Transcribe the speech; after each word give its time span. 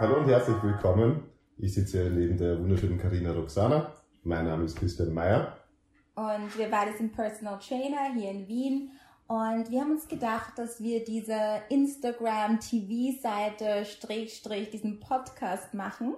Hallo 0.00 0.18
und 0.18 0.28
herzlich 0.28 0.62
willkommen. 0.62 1.24
Ich 1.56 1.74
sitze 1.74 2.02
hier 2.02 2.10
neben 2.12 2.36
der 2.36 2.56
wunderschönen 2.56 2.98
Karina 2.98 3.32
Roxana. 3.32 3.92
Mein 4.22 4.44
Name 4.44 4.62
ist 4.62 4.78
Christian 4.78 5.12
Meyer. 5.12 5.56
Und 6.14 6.56
wir 6.56 6.70
beide 6.70 6.96
sind 6.96 7.12
Personal 7.12 7.58
Trainer 7.58 8.14
hier 8.14 8.30
in 8.30 8.46
Wien. 8.46 8.92
Und 9.26 9.72
wir 9.72 9.80
haben 9.80 9.90
uns 9.90 10.06
gedacht, 10.06 10.56
dass 10.56 10.80
wir 10.80 11.04
diese 11.04 11.62
Instagram-TV-Seite, 11.68 13.84
Strich, 13.86 14.70
diesen 14.70 15.00
Podcast 15.00 15.74
machen, 15.74 16.14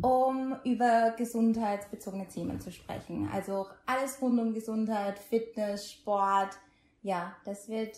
um 0.00 0.56
über 0.64 1.12
gesundheitsbezogene 1.18 2.28
Themen 2.28 2.60
zu 2.60 2.72
sprechen. 2.72 3.28
Also 3.30 3.66
alles 3.84 4.22
rund 4.22 4.40
um 4.40 4.54
Gesundheit, 4.54 5.18
Fitness, 5.18 5.90
Sport. 5.90 6.56
Ja, 7.02 7.36
das 7.44 7.68
wird 7.68 7.94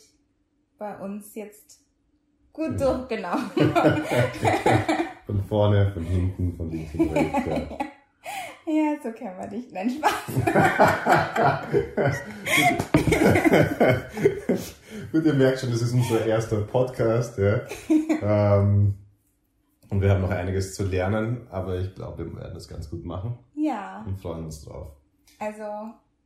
bei 0.77 0.99
uns 0.99 1.37
jetzt 1.37 1.85
gut 2.53 2.81
ja. 2.81 3.07
von 5.31 5.45
vorne, 5.45 5.93
von 5.93 6.03
hinten, 6.05 6.57
von 6.57 6.71
links 6.71 6.95
und 6.95 7.13
rechts. 7.13 7.47
Ja. 7.47 7.79
Ja, 8.67 8.95
so 9.03 9.11
kennen 9.11 9.37
wir 9.37 9.49
dich. 9.49 9.73
Nein, 9.73 9.91
Spaß. 9.91 10.13
Gut, 15.11 15.25
ihr 15.25 15.35
merkt 15.35 15.59
schon, 15.59 15.73
das 15.73 15.83
ist 15.83 15.93
unser 15.93 16.25
erster 16.25 16.61
Podcast. 16.61 17.37
Ja. 17.39 17.63
Ähm, 18.23 18.95
und 19.89 20.01
wir 20.01 20.11
haben 20.11 20.21
noch 20.21 20.31
einiges 20.31 20.77
zu 20.77 20.85
lernen, 20.85 21.49
aber 21.51 21.81
ich 21.81 21.97
glaube, 21.97 22.27
wir 22.27 22.37
werden 22.37 22.55
das 22.55 22.69
ganz 22.69 22.89
gut 22.91 23.05
machen. 23.05 23.41
Ja. 23.57 24.05
Und 24.07 24.21
freuen 24.21 24.45
uns 24.45 24.65
drauf. 24.65 24.93
Also. 25.41 25.65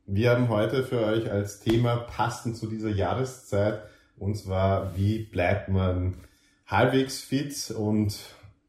Wir 0.05 0.29
haben 0.29 0.49
heute 0.49 0.83
für 0.83 1.03
euch 1.03 1.31
als 1.31 1.61
Thema 1.61 1.95
passend 1.95 2.57
zu 2.57 2.67
dieser 2.67 2.89
Jahreszeit 2.89 3.81
und 4.17 4.35
zwar, 4.35 4.95
wie 4.95 5.23
bleibt 5.23 5.69
man 5.69 6.13
halbwegs 6.67 7.21
fit 7.21 7.71
und 7.71 8.19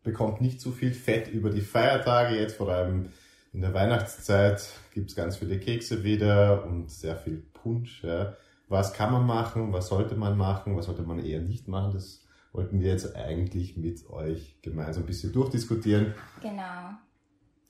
bekommt 0.07 0.41
nicht 0.41 0.61
zu 0.61 0.71
viel 0.71 0.95
Fett 0.95 1.29
über 1.29 1.51
die 1.51 1.61
Feiertage, 1.61 2.37
jetzt 2.37 2.57
vor 2.57 2.69
allem 2.71 3.11
in 3.53 3.61
der 3.61 3.75
Weihnachtszeit 3.75 4.63
gibt 4.95 5.11
es 5.11 5.17
ganz 5.17 5.37
viele 5.37 5.59
Kekse 5.59 6.05
wieder 6.05 6.65
und 6.65 6.91
sehr 6.91 7.17
viel 7.17 7.43
Punsch. 7.53 8.05
Ja. 8.05 8.37
Was 8.69 8.93
kann 8.93 9.13
man 9.13 9.27
machen? 9.27 9.73
Was 9.73 9.89
sollte 9.89 10.15
man 10.15 10.39
machen? 10.39 10.77
Was 10.77 10.87
sollte 10.87 11.03
man 11.03 11.19
eher 11.19 11.41
nicht 11.41 11.67
machen? 11.67 11.93
Das 11.93 12.25
wollten 12.53 12.81
wir 12.81 12.89
jetzt 12.89 13.17
eigentlich 13.17 13.77
mit 13.77 14.09
euch 14.09 14.61
gemeinsam 14.63 15.03
ein 15.03 15.07
bisschen 15.07 15.33
durchdiskutieren. 15.33 16.15
Genau. 16.41 16.91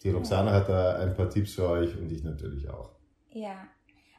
Die 0.03 0.11
Roxana 0.11 0.51
ja. 0.51 0.57
hat 0.57 0.69
da 0.69 0.97
ein 0.97 1.15
paar 1.15 1.31
Tipps 1.31 1.55
für 1.55 1.69
euch 1.69 1.97
und 1.97 2.13
ich 2.13 2.23
natürlich 2.23 2.69
auch. 2.69 2.91
Ja. 3.31 3.67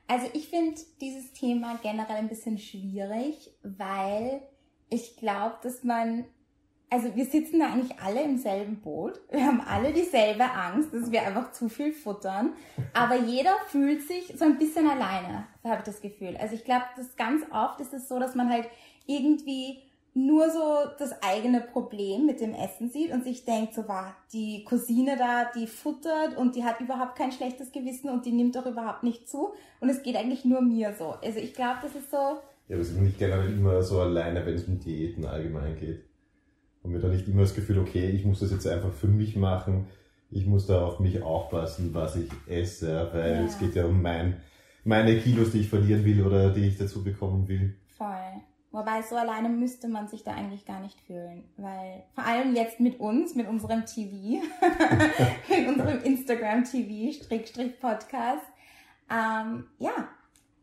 Also 0.07 0.25
ich 0.33 0.47
finde 0.47 0.79
dieses 1.01 1.33
Thema 1.33 1.77
generell 1.83 2.15
ein 2.15 2.29
bisschen 2.29 2.57
schwierig, 2.57 3.51
weil 3.61 4.41
ich 4.89 5.17
glaube, 5.17 5.57
dass 5.61 5.83
man 5.83 6.25
also 6.89 7.13
wir 7.15 7.25
sitzen 7.25 7.59
da 7.59 7.67
eigentlich 7.67 7.99
alle 7.99 8.23
im 8.23 8.37
selben 8.37 8.77
Boot. 8.77 9.19
Wir 9.29 9.45
haben 9.45 9.61
alle 9.61 9.91
dieselbe 9.91 10.45
Angst, 10.45 10.93
dass 10.93 11.11
wir 11.11 11.21
einfach 11.21 11.51
zu 11.51 11.67
viel 11.67 11.91
futtern. 11.91 12.53
Aber 12.93 13.15
jeder 13.15 13.55
fühlt 13.67 14.07
sich 14.07 14.33
so 14.37 14.45
ein 14.45 14.57
bisschen 14.57 14.87
alleine, 14.87 15.47
habe 15.63 15.79
ich 15.79 15.83
das 15.83 16.01
Gefühl. 16.01 16.37
Also 16.37 16.55
ich 16.55 16.63
glaube, 16.63 16.85
dass 16.95 17.15
ganz 17.17 17.43
oft 17.51 17.81
ist 17.81 17.93
es 17.93 18.07
so, 18.07 18.19
dass 18.19 18.35
man 18.35 18.49
halt 18.49 18.69
irgendwie 19.05 19.79
nur 20.13 20.49
so 20.49 20.89
das 20.97 21.21
eigene 21.21 21.61
Problem 21.61 22.25
mit 22.25 22.39
dem 22.39 22.53
Essen 22.53 22.89
sieht 22.89 23.11
und 23.11 23.23
sich 23.23 23.45
denkt, 23.45 23.75
so 23.75 23.87
war 23.87 24.15
die 24.33 24.63
Cousine 24.63 25.15
da, 25.15 25.51
die 25.53 25.67
futtert 25.67 26.37
und 26.37 26.55
die 26.55 26.63
hat 26.63 26.79
überhaupt 26.79 27.17
kein 27.17 27.31
schlechtes 27.31 27.71
Gewissen 27.71 28.09
und 28.09 28.25
die 28.25 28.31
nimmt 28.31 28.55
doch 28.55 28.65
überhaupt 28.65 29.03
nicht 29.03 29.29
zu. 29.29 29.53
Und 29.79 29.89
es 29.89 30.01
geht 30.01 30.15
eigentlich 30.15 30.43
nur 30.43 30.61
mir 30.61 30.95
so. 30.97 31.15
Also 31.23 31.37
ich 31.39 31.53
glaube, 31.53 31.79
das 31.83 31.93
ist 31.95 32.09
so. 32.09 32.17
Ja, 32.67 32.75
aber 32.75 32.79
es 32.79 32.91
ist 32.91 32.99
nicht 32.99 33.19
generell 33.19 33.53
immer 33.53 33.83
so 33.83 33.99
alleine, 33.99 34.43
wenn 34.45 34.55
es 34.55 34.67
um 34.67 34.79
Diäten 34.79 35.25
allgemein 35.25 35.77
geht 35.77 36.06
und 36.87 36.93
mir 36.93 36.99
da 36.99 37.09
nicht 37.09 37.27
immer 37.27 37.41
das 37.41 37.53
Gefühl, 37.53 37.79
okay, 37.79 38.09
ich 38.09 38.23
muss 38.23 38.39
das 38.39 38.51
jetzt 38.51 38.65
einfach 38.65 38.93
für 38.93 39.07
mich 39.07 39.35
machen, 39.35 39.87
ich 40.31 40.45
muss 40.45 40.67
da 40.67 40.85
auf 40.85 40.99
mich 40.99 41.21
aufpassen, 41.21 41.93
was 41.93 42.15
ich 42.15 42.29
esse, 42.47 43.09
weil 43.13 43.31
ja. 43.33 43.43
es 43.43 43.59
geht 43.59 43.75
ja 43.75 43.85
um 43.85 44.01
mein, 44.01 44.41
meine 44.83 45.19
Kilos, 45.19 45.51
die 45.51 45.61
ich 45.61 45.69
verlieren 45.69 46.05
will 46.05 46.25
oder 46.25 46.49
die 46.49 46.67
ich 46.67 46.77
dazu 46.77 47.03
bekommen 47.03 47.47
will. 47.47 47.75
Voll. 47.97 48.41
Wobei 48.71 49.01
so 49.01 49.15
alleine 49.15 49.49
müsste 49.49 49.87
man 49.87 50.07
sich 50.07 50.23
da 50.23 50.33
eigentlich 50.33 50.65
gar 50.65 50.79
nicht 50.79 50.99
fühlen, 51.01 51.43
weil 51.57 52.03
vor 52.13 52.25
allem 52.25 52.55
jetzt 52.55 52.79
mit 52.79 52.99
uns, 52.99 53.35
mit 53.35 53.47
unserem 53.47 53.85
TV, 53.85 54.41
mit 55.49 55.67
unserem 55.67 56.01
Instagram 56.03 56.63
TV, 56.63 57.11
Strick, 57.11 57.79
Podcast, 57.79 58.45
ähm, 59.09 59.65
ja, 59.79 60.09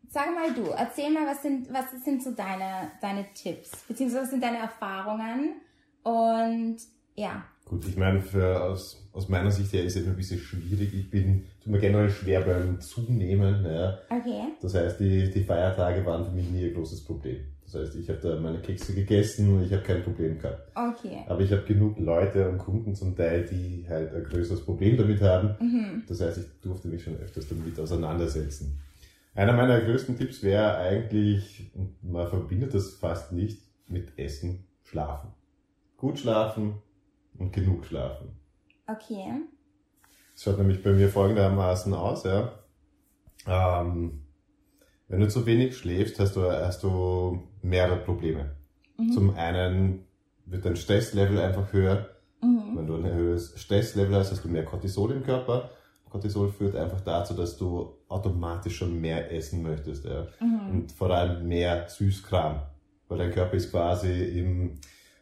sag 0.09 0.35
mal 0.35 0.53
du, 0.55 0.71
erzähl 0.71 1.11
mal, 1.11 1.27
was 1.27 1.43
sind, 1.43 1.73
was 1.73 1.91
sind 2.03 2.23
so 2.23 2.31
deine, 2.33 2.93
deine 3.01 3.27
Tipps, 3.35 3.71
beziehungsweise 3.89 4.23
was 4.25 4.31
sind 4.31 4.43
deine 4.43 4.59
Erfahrungen 4.59 5.57
und 6.05 6.77
ja. 7.17 7.45
Gut, 7.65 7.87
ich 7.89 7.97
meine, 7.97 8.21
für, 8.21 8.63
aus, 8.63 9.09
aus 9.13 9.29
meiner 9.29 9.51
Sicht 9.51 9.73
her 9.73 9.85
ist 9.85 9.97
es 9.97 10.07
ein 10.07 10.17
bisschen 10.17 10.39
schwierig. 10.39 10.93
Ich 10.93 11.11
bin, 11.11 11.45
tut 11.63 11.73
mir 11.73 11.79
generell 11.79 12.11
schwer 12.11 12.43
beim 12.43 12.79
Zunehmen. 12.81 13.65
Ja. 13.65 13.99
Okay. 14.11 14.43
Das 14.61 14.75
heißt, 14.75 15.01
die, 15.01 15.31
die 15.31 15.45
Feiertage 15.45 16.05
waren 16.05 16.27
für 16.27 16.33
mich 16.33 16.51
nie 16.51 16.67
ein 16.67 16.75
großes 16.75 17.05
Problem. 17.05 17.39
Das 17.65 17.75
heißt, 17.75 17.97
ich 17.97 18.09
habe 18.11 18.19
da 18.21 18.39
meine 18.39 18.61
Kekse 18.61 18.95
gegessen 18.95 19.57
und 19.57 19.65
ich 19.65 19.73
habe 19.73 19.83
kein 19.83 20.03
Problem 20.03 20.39
gehabt. 20.39 20.71
Okay. 20.75 21.25
Aber 21.27 21.41
ich 21.41 21.51
habe 21.53 21.63
genug 21.63 21.99
Leute 21.99 22.49
und 22.51 22.59
Kunden 22.59 22.95
zum 22.95 23.17
Teil, 23.17 23.47
die 23.47 23.87
halt 23.89 24.15
ein 24.15 24.25
größeres 24.25 24.63
Problem 24.63 24.99
damit 24.99 25.23
haben. 25.23 25.57
Mhm. 25.59 26.03
Das 26.07 26.21
heißt, 26.21 26.39
ich 26.39 26.61
durfte 26.61 26.89
mich 26.89 27.03
schon 27.03 27.17
öfters 27.17 27.49
damit 27.49 27.81
auseinandersetzen. 27.81 28.79
Einer 29.35 29.55
meiner 29.55 29.81
größten 29.81 30.19
Tipps 30.19 30.43
wäre 30.43 30.77
eigentlich, 30.77 31.73
man 32.03 32.29
verbindet 32.29 32.75
das 32.75 32.91
fast 32.91 33.33
nicht 33.33 33.63
mit 33.89 34.19
Essen, 34.19 34.67
Schlafen 34.85 35.31
gut 35.97 36.19
schlafen 36.19 36.75
und 37.39 37.53
genug 37.53 37.87
schlafen. 37.87 38.37
Okay. 38.87 39.43
Es 40.35 40.43
schaut 40.43 40.59
nämlich 40.59 40.83
bei 40.83 40.93
mir 40.93 41.09
folgendermaßen 41.09 41.95
aus, 41.95 42.25
ja. 42.25 42.53
Ähm, 43.47 44.23
wenn 45.09 45.21
du 45.21 45.29
zu 45.29 45.47
wenig 45.47 45.77
schläfst, 45.77 46.19
hast 46.19 46.37
du, 46.37 46.43
hast 46.43 46.83
du 46.83 47.43
mehrere 47.63 47.99
Probleme. 47.99 48.57
Mhm. 48.99 49.13
Zum 49.13 49.35
einen 49.37 50.07
wird 50.47 50.65
dein 50.65 50.77
Stresslevel 50.77 51.39
einfach 51.39 51.73
höher. 51.73 52.09
Mhm. 52.43 52.77
Wenn 52.77 52.87
du 52.87 52.97
ein 52.97 53.05
höheres 53.05 53.59
Stresslevel 53.61 54.15
hast, 54.17 54.33
hast 54.33 54.45
du 54.45 54.49
mehr 54.49 54.65
Cortisol 54.65 55.13
im 55.13 55.23
Körper. 55.23 55.71
Cortisol 56.11 56.51
führt 56.51 56.77
einfach 56.77 57.01
dazu, 57.01 57.35
dass 57.35 57.57
du 57.57 57.99
automatisch 58.09 58.77
schon 58.77 59.01
mehr 59.01 59.33
essen 59.33 59.63
möchtest. 59.63 60.05
Ja. 60.05 60.27
Mhm. 60.41 60.71
Und 60.71 60.93
vor 60.93 61.11
allem 61.11 61.47
mehr 61.49 61.89
Süßkram. 61.89 62.63
Weil 63.09 63.19
dein 63.19 63.33
Körper 63.33 63.55
ist 63.55 63.71
quasi 63.71 64.39
im, 64.39 64.79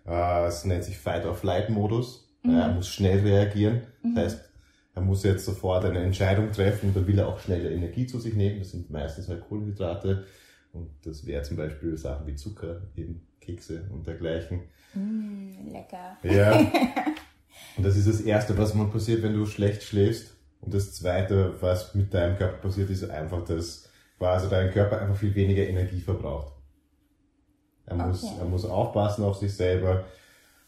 äh, 0.07 0.47
es 0.47 0.65
nennt 0.65 0.85
sich 0.85 0.99
Fight-or-Flight-Modus. 0.99 2.33
Mhm. 2.43 2.55
Er 2.55 2.69
muss 2.73 2.89
schnell 2.89 3.21
reagieren. 3.21 3.83
Mhm. 4.03 4.15
Das 4.15 4.25
heißt, 4.25 4.51
er 4.95 5.03
muss 5.03 5.23
jetzt 5.23 5.45
sofort 5.45 5.85
eine 5.85 6.01
Entscheidung 6.01 6.53
treffen 6.53 6.89
und 6.89 6.97
dann 6.97 7.07
will 7.07 7.19
er 7.19 7.29
auch 7.29 7.41
schnell 7.41 7.73
Energie 7.73 8.07
zu 8.07 8.19
sich 8.19 8.35
nehmen. 8.35 8.59
Das 8.59 8.73
sind 8.73 8.91
meistens 8.91 9.29
halt 9.29 9.41
Kohlenhydrate. 9.49 10.27
Und 10.73 10.91
das 11.05 11.27
wäre 11.27 11.43
zum 11.43 11.57
Beispiel 11.57 11.97
Sachen 11.97 12.27
wie 12.27 12.35
Zucker, 12.35 12.83
eben 12.97 13.27
Kekse 13.41 13.89
und 13.93 14.07
dergleichen. 14.07 14.63
Mm, 14.95 15.71
lecker. 15.71 16.17
Ja. 16.23 16.59
Und 17.77 17.87
das 17.87 17.97
ist 17.97 18.09
das 18.09 18.21
Erste, 18.21 18.57
was 18.59 18.75
mal 18.75 18.89
passiert, 18.89 19.23
wenn 19.23 19.35
du 19.35 19.47
schlecht 19.47 19.83
schläfst. 19.83 20.37
Und 20.61 20.75
das 20.75 20.93
Zweite, 20.95 21.55
was 21.61 21.95
mit 21.95 22.13
deinem 22.13 22.37
Körper 22.37 22.59
passiert, 22.59 22.91
ist 22.91 23.09
einfach, 23.09 23.45
dass 23.45 23.89
quasi 24.19 24.49
dein 24.49 24.71
Körper 24.71 25.01
einfach 25.01 25.17
viel 25.17 25.35
weniger 25.35 25.67
Energie 25.67 26.01
verbraucht. 26.01 26.53
Er, 27.87 27.97
okay. 27.97 28.07
muss, 28.07 28.25
er 28.39 28.45
muss 28.45 28.65
aufpassen 28.65 29.25
auf 29.25 29.37
sich 29.37 29.55
selber. 29.55 30.05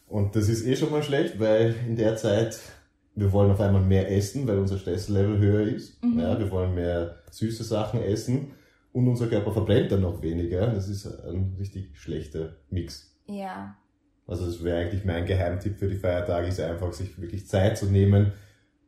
Und 0.06 0.36
das 0.36 0.48
ist 0.48 0.66
eh 0.66 0.76
schon 0.76 0.90
mal 0.90 1.02
schlecht, 1.02 1.38
weil 1.40 1.74
in 1.86 1.96
der 1.96 2.16
Zeit, 2.16 2.58
wir 3.14 3.32
wollen 3.32 3.50
auf 3.50 3.60
einmal 3.60 3.82
mehr 3.82 4.10
essen, 4.10 4.46
weil 4.46 4.58
unser 4.58 4.78
Stresslevel 4.78 5.38
höher 5.38 5.66
ist. 5.66 6.02
Mhm. 6.02 6.18
Ja, 6.20 6.38
wir 6.38 6.50
wollen 6.50 6.74
mehr 6.74 7.16
süße 7.30 7.64
Sachen 7.64 8.02
essen 8.02 8.52
und 8.92 9.08
unser 9.08 9.26
Körper 9.28 9.52
verbrennt 9.52 9.92
dann 9.92 10.02
noch 10.02 10.22
weniger. 10.22 10.66
Das 10.68 10.88
ist 10.88 11.06
ein 11.06 11.56
richtig 11.58 11.96
schlechter 11.98 12.56
Mix. 12.70 13.16
Ja. 13.26 13.76
Also 14.26 14.46
das 14.46 14.62
wäre 14.62 14.78
eigentlich 14.78 15.04
mein 15.04 15.26
Geheimtipp 15.26 15.78
für 15.78 15.88
die 15.88 15.96
Feiertage, 15.96 16.48
ist 16.48 16.60
einfach, 16.60 16.92
sich 16.92 17.20
wirklich 17.20 17.46
Zeit 17.46 17.76
zu 17.76 17.86
nehmen 17.86 18.32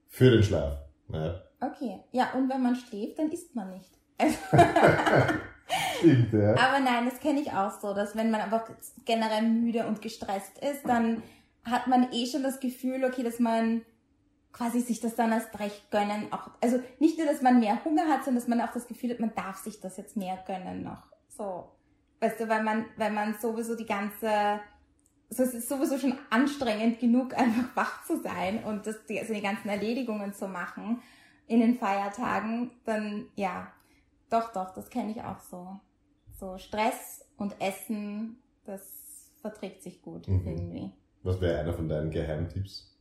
für 0.08 0.30
den 0.30 0.42
Schlaf. 0.42 0.78
Ja. 1.12 1.42
Okay. 1.60 2.00
Ja, 2.12 2.32
und 2.34 2.48
wenn 2.48 2.62
man 2.62 2.74
schläft, 2.74 3.18
dann 3.18 3.30
isst 3.30 3.54
man 3.54 3.70
nicht. 3.70 3.90
Stimmt, 5.98 6.32
ja. 6.32 6.50
Aber 6.52 6.80
nein, 6.80 7.08
das 7.08 7.20
kenne 7.20 7.40
ich 7.40 7.52
auch 7.52 7.80
so, 7.80 7.94
dass 7.94 8.16
wenn 8.16 8.30
man 8.30 8.40
einfach 8.40 8.64
generell 9.04 9.42
müde 9.42 9.86
und 9.86 10.02
gestresst 10.02 10.58
ist, 10.58 10.86
dann 10.86 11.22
hat 11.64 11.86
man 11.86 12.12
eh 12.12 12.26
schon 12.26 12.42
das 12.42 12.60
Gefühl, 12.60 13.04
okay, 13.04 13.22
dass 13.22 13.40
man 13.40 13.82
quasi 14.52 14.80
sich 14.80 15.00
das 15.00 15.14
dann 15.16 15.32
erst 15.32 15.58
recht 15.58 15.90
gönnen. 15.90 16.32
Auch, 16.32 16.50
also 16.62 16.80
nicht 16.98 17.18
nur, 17.18 17.26
dass 17.26 17.42
man 17.42 17.60
mehr 17.60 17.84
Hunger 17.84 18.08
hat, 18.08 18.24
sondern 18.24 18.36
dass 18.36 18.48
man 18.48 18.60
auch 18.60 18.72
das 18.72 18.86
Gefühl 18.86 19.10
hat, 19.10 19.20
man 19.20 19.34
darf 19.34 19.58
sich 19.58 19.80
das 19.80 19.96
jetzt 19.96 20.16
mehr 20.16 20.38
gönnen 20.46 20.82
noch. 20.82 21.02
So. 21.28 21.70
Weißt 22.20 22.40
du, 22.40 22.48
weil 22.48 22.62
man, 22.62 22.86
weil 22.96 23.12
man 23.12 23.34
sowieso 23.34 23.76
die 23.76 23.84
ganze, 23.84 24.60
so, 25.28 25.42
es 25.42 25.52
ist 25.52 25.68
sowieso 25.68 25.98
schon 25.98 26.18
anstrengend 26.30 27.00
genug, 27.00 27.36
einfach 27.36 27.76
wach 27.76 28.04
zu 28.04 28.22
sein 28.22 28.64
und 28.64 28.86
das, 28.86 28.96
also 29.10 29.34
die 29.34 29.42
ganzen 29.42 29.68
Erledigungen 29.68 30.32
zu 30.32 30.48
machen 30.48 31.02
in 31.46 31.60
den 31.60 31.76
Feiertagen, 31.76 32.70
dann, 32.84 33.26
ja, 33.34 33.70
doch, 34.30 34.52
doch, 34.52 34.74
das 34.74 34.90
kenne 34.90 35.12
ich 35.12 35.22
auch 35.22 35.40
so. 35.40 35.80
So 36.38 36.58
Stress 36.58 37.24
und 37.36 37.60
Essen, 37.60 38.38
das 38.64 38.82
verträgt 39.40 39.82
sich 39.82 40.02
gut 40.02 40.28
mhm. 40.28 40.46
irgendwie. 40.46 40.90
Was 41.22 41.40
wäre 41.40 41.60
einer 41.60 41.72
von 41.72 41.88
deinen 41.88 42.10
Geheimtipps? 42.10 42.96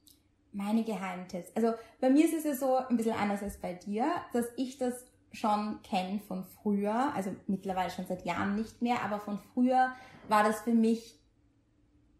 meine 0.55 0.83
Geheimtipps. 0.83 1.51
Also 1.55 1.73
bei 1.99 2.09
mir 2.09 2.25
ist 2.25 2.33
es 2.33 2.43
ja 2.45 2.55
so 2.55 2.77
ein 2.77 2.97
bisschen 2.97 3.15
anders 3.15 3.43
als 3.43 3.57
bei 3.57 3.73
dir, 3.73 4.09
dass 4.33 4.45
ich 4.55 4.77
das 4.77 5.05
schon 5.31 5.81
kenne 5.83 6.19
von 6.27 6.45
früher, 6.45 7.13
also 7.13 7.35
mittlerweile 7.47 7.91
schon 7.91 8.05
seit 8.07 8.25
Jahren 8.25 8.55
nicht 8.55 8.81
mehr, 8.81 9.03
aber 9.03 9.19
von 9.19 9.37
früher 9.53 9.91
war 10.29 10.43
das 10.43 10.61
für 10.61 10.73
mich 10.73 11.19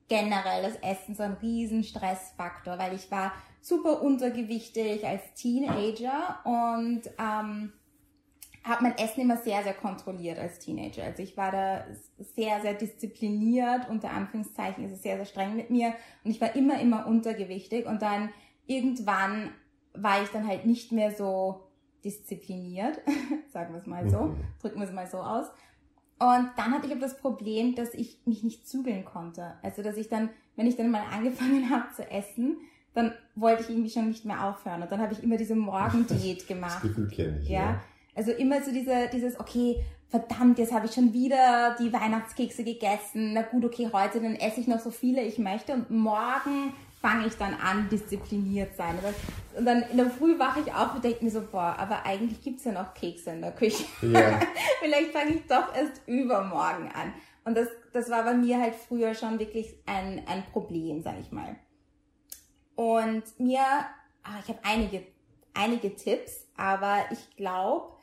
generell 0.10 0.62
das 0.62 0.76
Essen 0.82 1.16
so 1.16 1.24
ein 1.24 1.34
riesen 1.42 1.84
Stressfaktor, 1.84 2.78
weil 2.78 2.94
ich 2.94 3.10
war 3.10 3.32
super 3.62 4.02
untergewichtig 4.02 5.06
als 5.08 5.34
Teenager 5.34 6.40
und 6.44 7.04
ähm, 7.18 7.72
habe 8.66 8.84
mein 8.84 8.98
Essen 8.98 9.22
immer 9.22 9.38
sehr, 9.38 9.62
sehr 9.64 9.74
kontrolliert 9.74 10.40
als 10.40 10.58
Teenager. 10.58 11.04
Also 11.04 11.22
ich 11.22 11.38
war 11.38 11.52
da 11.52 11.86
sehr, 12.18 12.62
sehr 12.62 12.74
diszipliniert, 12.74 13.88
unter 13.90 14.10
Anführungszeichen 14.10 14.84
ist 14.86 14.92
es 14.92 15.04
sehr, 15.04 15.18
sehr 15.18 15.26
streng 15.26 15.56
mit 15.56 15.70
mir 15.70 15.94
und 16.24 16.32
ich 16.32 16.42
war 16.42 16.56
immer, 16.56 16.80
immer 16.82 17.06
untergewichtig 17.06 17.86
und 17.86 18.02
dann 18.02 18.30
irgendwann 18.66 19.52
war 19.94 20.24
ich 20.24 20.30
dann 20.30 20.48
halt 20.48 20.66
nicht 20.66 20.92
mehr 20.92 21.12
so 21.12 21.68
diszipliniert, 22.04 23.00
sagen 23.54 23.74
wir 23.74 23.82
es 23.82 23.86
mal 23.86 24.10
so, 24.10 24.20
mhm. 24.22 24.38
drücken 24.60 24.80
wir 24.80 24.88
es 24.88 24.94
mal 24.94 25.08
so 25.08 25.20
aus. 25.20 25.46
Und 26.18 26.50
dann 26.58 26.72
hatte 26.72 26.88
ich 26.88 26.92
aber 26.92 27.02
das 27.02 27.18
Problem, 27.18 27.76
dass 27.76 27.94
ich 27.94 28.20
mich 28.26 28.44
nicht 28.44 28.68
zügeln 28.68 29.06
konnte. 29.06 29.54
Also 29.62 29.84
dass 29.84 29.98
ich 29.98 30.10
dann, 30.10 30.30
wenn 30.56 30.66
ich 30.66 30.76
dann 30.76 30.90
mal 30.90 31.04
angefangen 31.12 31.70
habe 31.70 31.94
zu 31.96 32.10
essen, 32.10 32.58
dann 32.96 33.14
wollte 33.36 33.64
ich 33.64 33.70
irgendwie 33.70 33.90
schon 33.90 34.08
nicht 34.08 34.26
mehr 34.26 34.48
aufhören. 34.48 34.82
Und 34.82 34.92
dann 34.92 35.02
habe 35.02 35.14
ich 35.14 35.22
immer 35.22 35.38
diese 35.38 35.56
Morgendiät 35.56 36.48
gemacht. 36.48 36.76
Das 36.76 36.82
Gefühl 36.82 37.10
kenne 37.10 37.40
ich. 37.42 37.50
Ja. 37.50 37.60
ja. 37.60 37.82
Also 38.16 38.32
immer 38.32 38.62
so 38.64 38.72
diese, 38.72 39.10
dieses, 39.12 39.40
okay, 39.40 39.84
verdammt, 40.10 40.58
jetzt 40.58 40.74
habe 40.74 40.86
ich 40.86 40.94
schon 40.94 41.14
wieder 41.14 41.76
die 41.80 41.92
Weihnachtskekse 41.92 42.64
gegessen. 42.64 43.34
Na 43.34 43.42
gut, 43.42 43.66
okay, 43.66 43.90
heute 43.92 44.22
dann 44.22 44.36
esse 44.36 44.62
ich 44.62 44.68
noch 44.68 44.80
so 44.80 44.90
viele 44.90 45.22
ich 45.22 45.38
möchte 45.38 45.74
und 45.74 45.92
morgen 45.92 46.74
fange 47.02 47.28
ich 47.28 47.38
dann 47.38 47.54
an, 47.54 47.88
diszipliniert 47.90 48.76
sein. 48.76 48.98
Und 49.56 49.66
dann 49.66 49.84
in 49.84 49.98
der 49.98 50.10
Früh 50.10 50.40
wache 50.40 50.62
ich 50.62 50.74
auf 50.74 50.96
und 50.96 51.04
denke 51.04 51.24
mir 51.24 51.30
so, 51.30 51.42
boah, 51.42 51.76
aber 51.78 52.04
eigentlich 52.06 52.42
gibt 52.42 52.60
es 52.60 52.66
ja 52.66 52.72
noch 52.72 52.96
Kekse 52.96 53.32
in 53.32 53.42
der 53.42 53.52
Küche. 53.52 53.86
Ja. 54.02 54.40
Vielleicht 54.80 55.12
fange 55.12 55.36
ich 55.36 55.46
doch 55.48 55.76
erst 55.76 56.02
übermorgen 56.08 56.90
an. 56.94 57.14
Und 57.44 57.56
das, 57.56 57.68
das 57.94 58.10
war 58.10 58.24
bei 58.24 58.34
mir 58.34 58.60
halt 58.60 58.74
früher 58.74 59.14
schon 59.14 59.38
wirklich 59.38 59.76
ein, 59.86 60.24
ein 60.28 60.44
Problem, 60.52 61.04
sag 61.04 61.20
ich 61.20 61.32
mal. 61.32 61.56
Und 62.76 63.24
mir, 63.40 63.62
ah, 64.24 64.40
ich 64.42 64.50
habe 64.50 64.60
einige, 64.64 65.04
einige 65.54 65.96
Tipps, 65.96 66.48
aber 66.58 67.06
ich 67.12 67.36
glaube, 67.38 67.95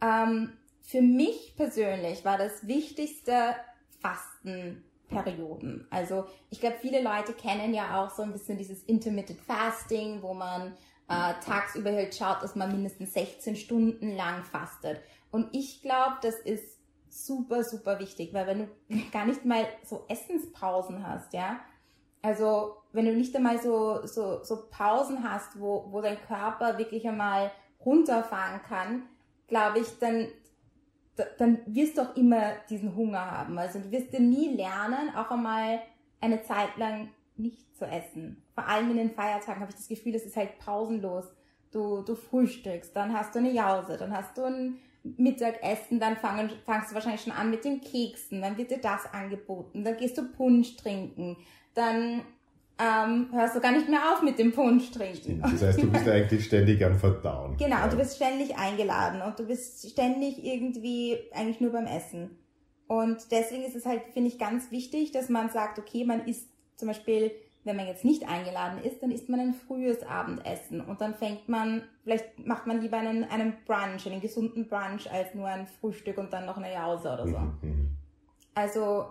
ähm, 0.00 0.52
für 0.80 1.02
mich 1.02 1.54
persönlich 1.56 2.24
war 2.24 2.38
das 2.38 2.66
wichtigste 2.66 3.54
Fasten 4.00 4.84
Perioden. 5.10 5.86
Also 5.90 6.26
ich 6.50 6.60
glaube, 6.60 6.76
viele 6.80 7.02
Leute 7.02 7.32
kennen 7.32 7.74
ja 7.74 8.00
auch 8.00 8.10
so 8.10 8.22
ein 8.22 8.32
bisschen 8.32 8.56
dieses 8.56 8.84
Intermittent 8.84 9.40
Fasting, 9.40 10.22
wo 10.22 10.34
man 10.34 10.72
äh, 11.08 11.34
tagsüber 11.44 11.92
halt 11.92 12.14
schaut, 12.14 12.42
dass 12.42 12.54
man 12.54 12.70
mindestens 12.72 13.12
16 13.12 13.56
Stunden 13.56 14.16
lang 14.16 14.44
fastet. 14.44 15.00
Und 15.30 15.48
ich 15.52 15.82
glaube, 15.82 16.16
das 16.22 16.36
ist 16.36 16.78
super, 17.08 17.64
super 17.64 17.98
wichtig, 17.98 18.32
weil 18.32 18.46
wenn 18.46 18.58
du 18.58 18.68
gar 19.12 19.26
nicht 19.26 19.44
mal 19.44 19.66
so 19.84 20.04
Essenspausen 20.08 21.06
hast, 21.06 21.32
ja, 21.34 21.60
also 22.22 22.76
wenn 22.92 23.06
du 23.06 23.14
nicht 23.14 23.34
einmal 23.34 23.60
so, 23.60 24.06
so, 24.06 24.44
so 24.44 24.68
Pausen 24.70 25.28
hast, 25.28 25.58
wo, 25.58 25.86
wo 25.90 26.00
dein 26.00 26.20
Körper 26.26 26.78
wirklich 26.78 27.06
einmal 27.08 27.50
runterfahren 27.84 28.60
kann, 28.62 29.02
glaube 29.50 29.80
ich, 29.80 29.98
dann 29.98 30.28
dann 31.38 31.58
wirst 31.66 31.98
du 31.98 32.02
auch 32.02 32.16
immer 32.16 32.54
diesen 32.68 32.94
Hunger 32.94 33.30
haben. 33.30 33.58
Also 33.58 33.78
du 33.78 33.90
wirst 33.90 34.12
dir 34.12 34.20
nie 34.20 34.56
lernen, 34.56 35.14
auch 35.14 35.30
einmal 35.30 35.80
eine 36.20 36.42
Zeit 36.42 36.76
lang 36.76 37.10
nicht 37.36 37.76
zu 37.76 37.84
essen. 37.84 38.42
Vor 38.54 38.66
allem 38.66 38.90
in 38.90 38.96
den 38.96 39.10
Feiertagen 39.10 39.60
habe 39.60 39.70
ich 39.70 39.76
das 39.76 39.88
Gefühl, 39.88 40.14
es 40.14 40.24
ist 40.24 40.36
halt 40.36 40.58
pausenlos. 40.58 41.24
Du, 41.72 42.02
du 42.02 42.14
frühstückst, 42.14 42.94
dann 42.96 43.12
hast 43.12 43.34
du 43.34 43.38
eine 43.38 43.52
Jause, 43.52 43.96
dann 43.96 44.16
hast 44.16 44.36
du 44.36 44.44
ein 44.44 44.78
Mittagessen, 45.02 46.00
dann 46.00 46.16
fang, 46.16 46.50
fangst 46.66 46.90
du 46.90 46.94
wahrscheinlich 46.94 47.22
schon 47.22 47.32
an 47.32 47.50
mit 47.50 47.64
den 47.64 47.80
Keksen, 47.80 48.42
dann 48.42 48.56
wird 48.58 48.70
dir 48.70 48.80
das 48.80 49.06
angeboten, 49.12 49.84
dann 49.84 49.96
gehst 49.96 50.18
du 50.18 50.32
Punsch 50.32 50.76
trinken, 50.76 51.36
dann 51.74 52.22
ähm, 52.80 53.28
hörst 53.32 53.56
du 53.56 53.60
gar 53.60 53.72
nicht 53.72 53.88
mehr 53.88 54.12
auf 54.12 54.22
mit 54.22 54.38
dem 54.38 54.52
Punsch 54.52 54.90
trinken. 54.90 55.42
Das 55.42 55.62
heißt, 55.62 55.82
du 55.82 55.90
bist 55.90 56.08
eigentlich 56.08 56.44
ständig 56.44 56.84
am 56.84 56.98
Verdauen. 56.98 57.56
Genau, 57.56 57.76
ja. 57.76 57.88
du 57.88 57.96
bist 57.96 58.16
ständig 58.16 58.56
eingeladen 58.56 59.20
und 59.22 59.38
du 59.38 59.46
bist 59.46 59.90
ständig 59.90 60.44
irgendwie 60.44 61.18
eigentlich 61.32 61.60
nur 61.60 61.72
beim 61.72 61.86
Essen. 61.86 62.38
Und 62.86 63.30
deswegen 63.30 63.62
ist 63.64 63.76
es 63.76 63.86
halt, 63.86 64.02
finde 64.12 64.30
ich, 64.30 64.38
ganz 64.38 64.70
wichtig, 64.70 65.12
dass 65.12 65.28
man 65.28 65.50
sagt, 65.50 65.78
okay, 65.78 66.04
man 66.04 66.26
isst 66.26 66.48
zum 66.76 66.88
Beispiel, 66.88 67.30
wenn 67.64 67.76
man 67.76 67.86
jetzt 67.86 68.04
nicht 68.04 68.26
eingeladen 68.26 68.82
ist, 68.82 69.02
dann 69.02 69.10
isst 69.10 69.28
man 69.28 69.40
ein 69.40 69.54
frühes 69.54 70.02
Abendessen 70.02 70.80
und 70.80 71.00
dann 71.00 71.14
fängt 71.14 71.48
man, 71.48 71.82
vielleicht 72.02 72.44
macht 72.46 72.66
man 72.66 72.80
lieber 72.80 72.96
einen, 72.96 73.24
einen 73.24 73.54
Brunch, 73.66 74.06
einen 74.06 74.20
gesunden 74.20 74.66
Brunch, 74.66 75.10
als 75.12 75.34
nur 75.34 75.46
ein 75.46 75.66
Frühstück 75.66 76.16
und 76.16 76.32
dann 76.32 76.46
noch 76.46 76.56
eine 76.56 76.72
Jause 76.72 77.12
oder 77.12 77.26
so. 77.28 77.38
Mhm. 77.38 77.58
mhm. 77.62 77.90
Also 78.54 79.06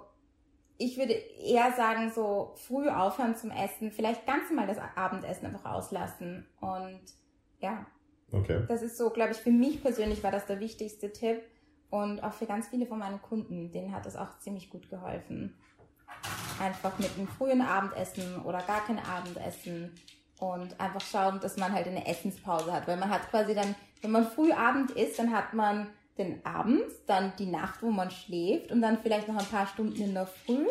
ich 0.81 0.97
würde 0.97 1.13
eher 1.13 1.73
sagen, 1.73 2.09
so 2.09 2.53
früh 2.55 2.87
aufhören 2.87 3.35
zum 3.35 3.51
Essen, 3.51 3.91
vielleicht 3.91 4.25
ganz 4.25 4.49
mal 4.49 4.65
das 4.65 4.77
Abendessen 4.95 5.47
einfach 5.47 5.65
auslassen. 5.65 6.47
Und 6.61 7.01
ja, 7.59 7.85
okay. 8.31 8.63
das 8.65 8.81
ist 8.81 8.97
so, 8.97 9.09
glaube 9.09 9.33
ich, 9.33 9.37
für 9.37 9.51
mich 9.51 9.81
persönlich 9.83 10.23
war 10.23 10.31
das 10.31 10.45
der 10.45 10.61
wichtigste 10.61 11.11
Tipp. 11.11 11.41
Und 11.89 12.23
auch 12.23 12.31
für 12.31 12.45
ganz 12.45 12.69
viele 12.69 12.85
von 12.85 12.99
meinen 12.99 13.21
Kunden, 13.21 13.71
denen 13.71 13.93
hat 13.93 14.05
das 14.05 14.15
auch 14.15 14.39
ziemlich 14.39 14.69
gut 14.69 14.89
geholfen. 14.89 15.57
Einfach 16.61 16.97
mit 16.97 17.09
einem 17.17 17.27
frühen 17.27 17.61
Abendessen 17.61 18.41
oder 18.43 18.61
gar 18.61 18.85
kein 18.85 18.99
Abendessen 18.99 19.91
und 20.39 20.79
einfach 20.79 21.01
schauen, 21.01 21.41
dass 21.41 21.57
man 21.57 21.73
halt 21.73 21.87
eine 21.87 22.07
Essenspause 22.07 22.71
hat. 22.71 22.87
Weil 22.87 22.97
man 22.97 23.09
hat 23.09 23.29
quasi 23.29 23.53
dann, 23.53 23.75
wenn 24.01 24.11
man 24.11 24.25
früh 24.25 24.53
Abend 24.53 24.91
isst, 24.91 25.19
dann 25.19 25.33
hat 25.33 25.53
man 25.53 25.87
den 26.19 26.45
Abend, 26.45 26.83
dann 27.07 27.33
die 27.39 27.45
Nacht, 27.47 27.81
wo 27.81 27.89
man 27.89 28.11
schläft 28.11 28.71
und 28.71 28.81
dann 28.81 28.99
vielleicht 28.99 29.27
noch 29.27 29.37
ein 29.37 29.45
paar 29.45 29.65
Stunden 29.65 30.01
in 30.01 30.13
der 30.13 30.27
Früh. 30.27 30.67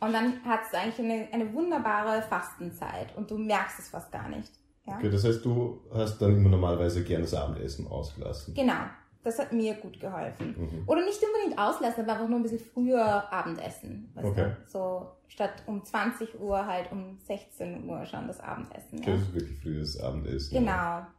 Und 0.00 0.12
dann 0.12 0.44
hat 0.44 0.60
es 0.66 0.74
eigentlich 0.74 0.98
eine, 0.98 1.28
eine 1.32 1.52
wunderbare 1.52 2.22
Fastenzeit 2.22 3.16
und 3.16 3.30
du 3.30 3.38
merkst 3.38 3.78
es 3.80 3.88
fast 3.88 4.12
gar 4.12 4.28
nicht. 4.28 4.52
Ja? 4.86 4.96
Okay, 4.96 5.10
das 5.10 5.24
heißt, 5.24 5.44
du 5.44 5.80
hast 5.92 6.18
dann 6.18 6.36
immer 6.36 6.50
normalerweise 6.50 7.02
gerne 7.02 7.24
das 7.24 7.34
Abendessen 7.34 7.88
ausgelassen. 7.88 8.54
Genau, 8.54 8.84
das 9.24 9.38
hat 9.38 9.52
mir 9.52 9.74
gut 9.74 9.98
geholfen. 9.98 10.54
Mhm. 10.56 10.82
Oder 10.86 11.04
nicht 11.04 11.20
unbedingt 11.22 11.58
auslassen, 11.58 12.04
aber 12.04 12.12
einfach 12.12 12.28
nur 12.28 12.38
ein 12.38 12.42
bisschen 12.42 12.60
früher 12.60 13.32
Abendessen. 13.32 14.12
Okay. 14.16 14.52
Du? 14.64 14.70
So 14.70 15.06
statt 15.26 15.62
um 15.66 15.84
20 15.84 16.40
Uhr 16.40 16.64
halt 16.64 16.90
um 16.92 17.18
16 17.26 17.88
Uhr 17.88 18.06
schon 18.06 18.28
das 18.28 18.40
Abendessen. 18.40 19.00
Okay, 19.00 19.10
ja? 19.10 19.16
das 19.16 19.26
ist 19.26 19.34
wirklich 19.34 19.58
frühes 19.60 20.00
Abendessen. 20.00 20.58
Genau. 20.58 20.72
Ja. 20.72 21.12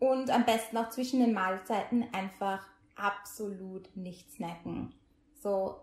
Und 0.00 0.30
am 0.30 0.44
besten 0.44 0.76
auch 0.76 0.90
zwischen 0.90 1.20
den 1.20 1.32
Mahlzeiten 1.32 2.04
einfach 2.12 2.64
absolut 2.98 3.96
nicht 3.96 4.30
snacken. 4.32 4.92
So, 5.40 5.76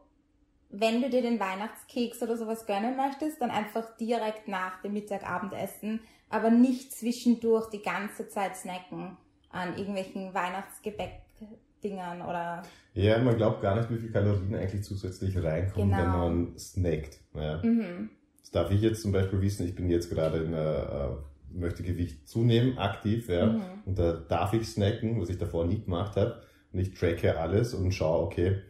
wenn 0.69 1.01
du 1.01 1.09
dir 1.09 1.21
den 1.21 1.39
Weihnachtskeks 1.39 2.21
oder 2.21 2.37
sowas 2.37 2.65
gönnen 2.65 2.97
möchtest, 2.97 3.41
dann 3.41 3.49
einfach 3.49 3.95
direkt 3.97 4.47
nach 4.47 4.81
dem 4.81 4.93
Mittagabendessen, 4.93 6.01
aber 6.29 6.49
nicht 6.49 6.91
zwischendurch 6.91 7.69
die 7.69 7.81
ganze 7.81 8.27
Zeit 8.27 8.57
snacken 8.57 9.17
an 9.49 9.77
irgendwelchen 9.77 10.33
Weihnachtsgebäck-Dingern 10.33 12.21
oder. 12.21 12.63
Ja, 12.93 13.19
man 13.19 13.37
glaubt 13.37 13.61
gar 13.61 13.75
nicht, 13.75 13.89
wie 13.89 13.97
viel 13.97 14.11
Kalorien 14.11 14.55
eigentlich 14.55 14.83
zusätzlich 14.83 15.41
reinkommen, 15.41 15.91
genau. 15.91 16.03
wenn 16.03 16.11
man 16.11 16.57
snackt. 16.57 17.19
Ja. 17.33 17.61
Mhm. 17.63 18.09
Das 18.41 18.51
darf 18.51 18.71
ich 18.71 18.81
jetzt 18.81 19.01
zum 19.01 19.11
Beispiel 19.11 19.41
wissen, 19.41 19.65
ich 19.65 19.75
bin 19.75 19.89
jetzt 19.89 20.09
gerade 20.09 20.39
in 20.39 20.53
einer, 20.53 21.19
äh, 21.53 21.57
möchte 21.57 21.83
Gewicht 21.83 22.27
zunehmen, 22.27 22.77
aktiv, 22.77 23.29
ja, 23.29 23.45
mhm. 23.45 23.63
und 23.85 23.97
da 23.97 24.13
darf 24.13 24.53
ich 24.53 24.67
snacken, 24.67 25.21
was 25.21 25.29
ich 25.29 25.37
davor 25.37 25.65
nie 25.65 25.81
gemacht 25.81 26.17
habe 26.17 26.41
und 26.75 26.81
ich 26.81 26.93
tracke 26.93 27.39
alles 27.39 27.73
und 27.73 27.91
schaue, 27.93 28.25
okay, 28.25 28.61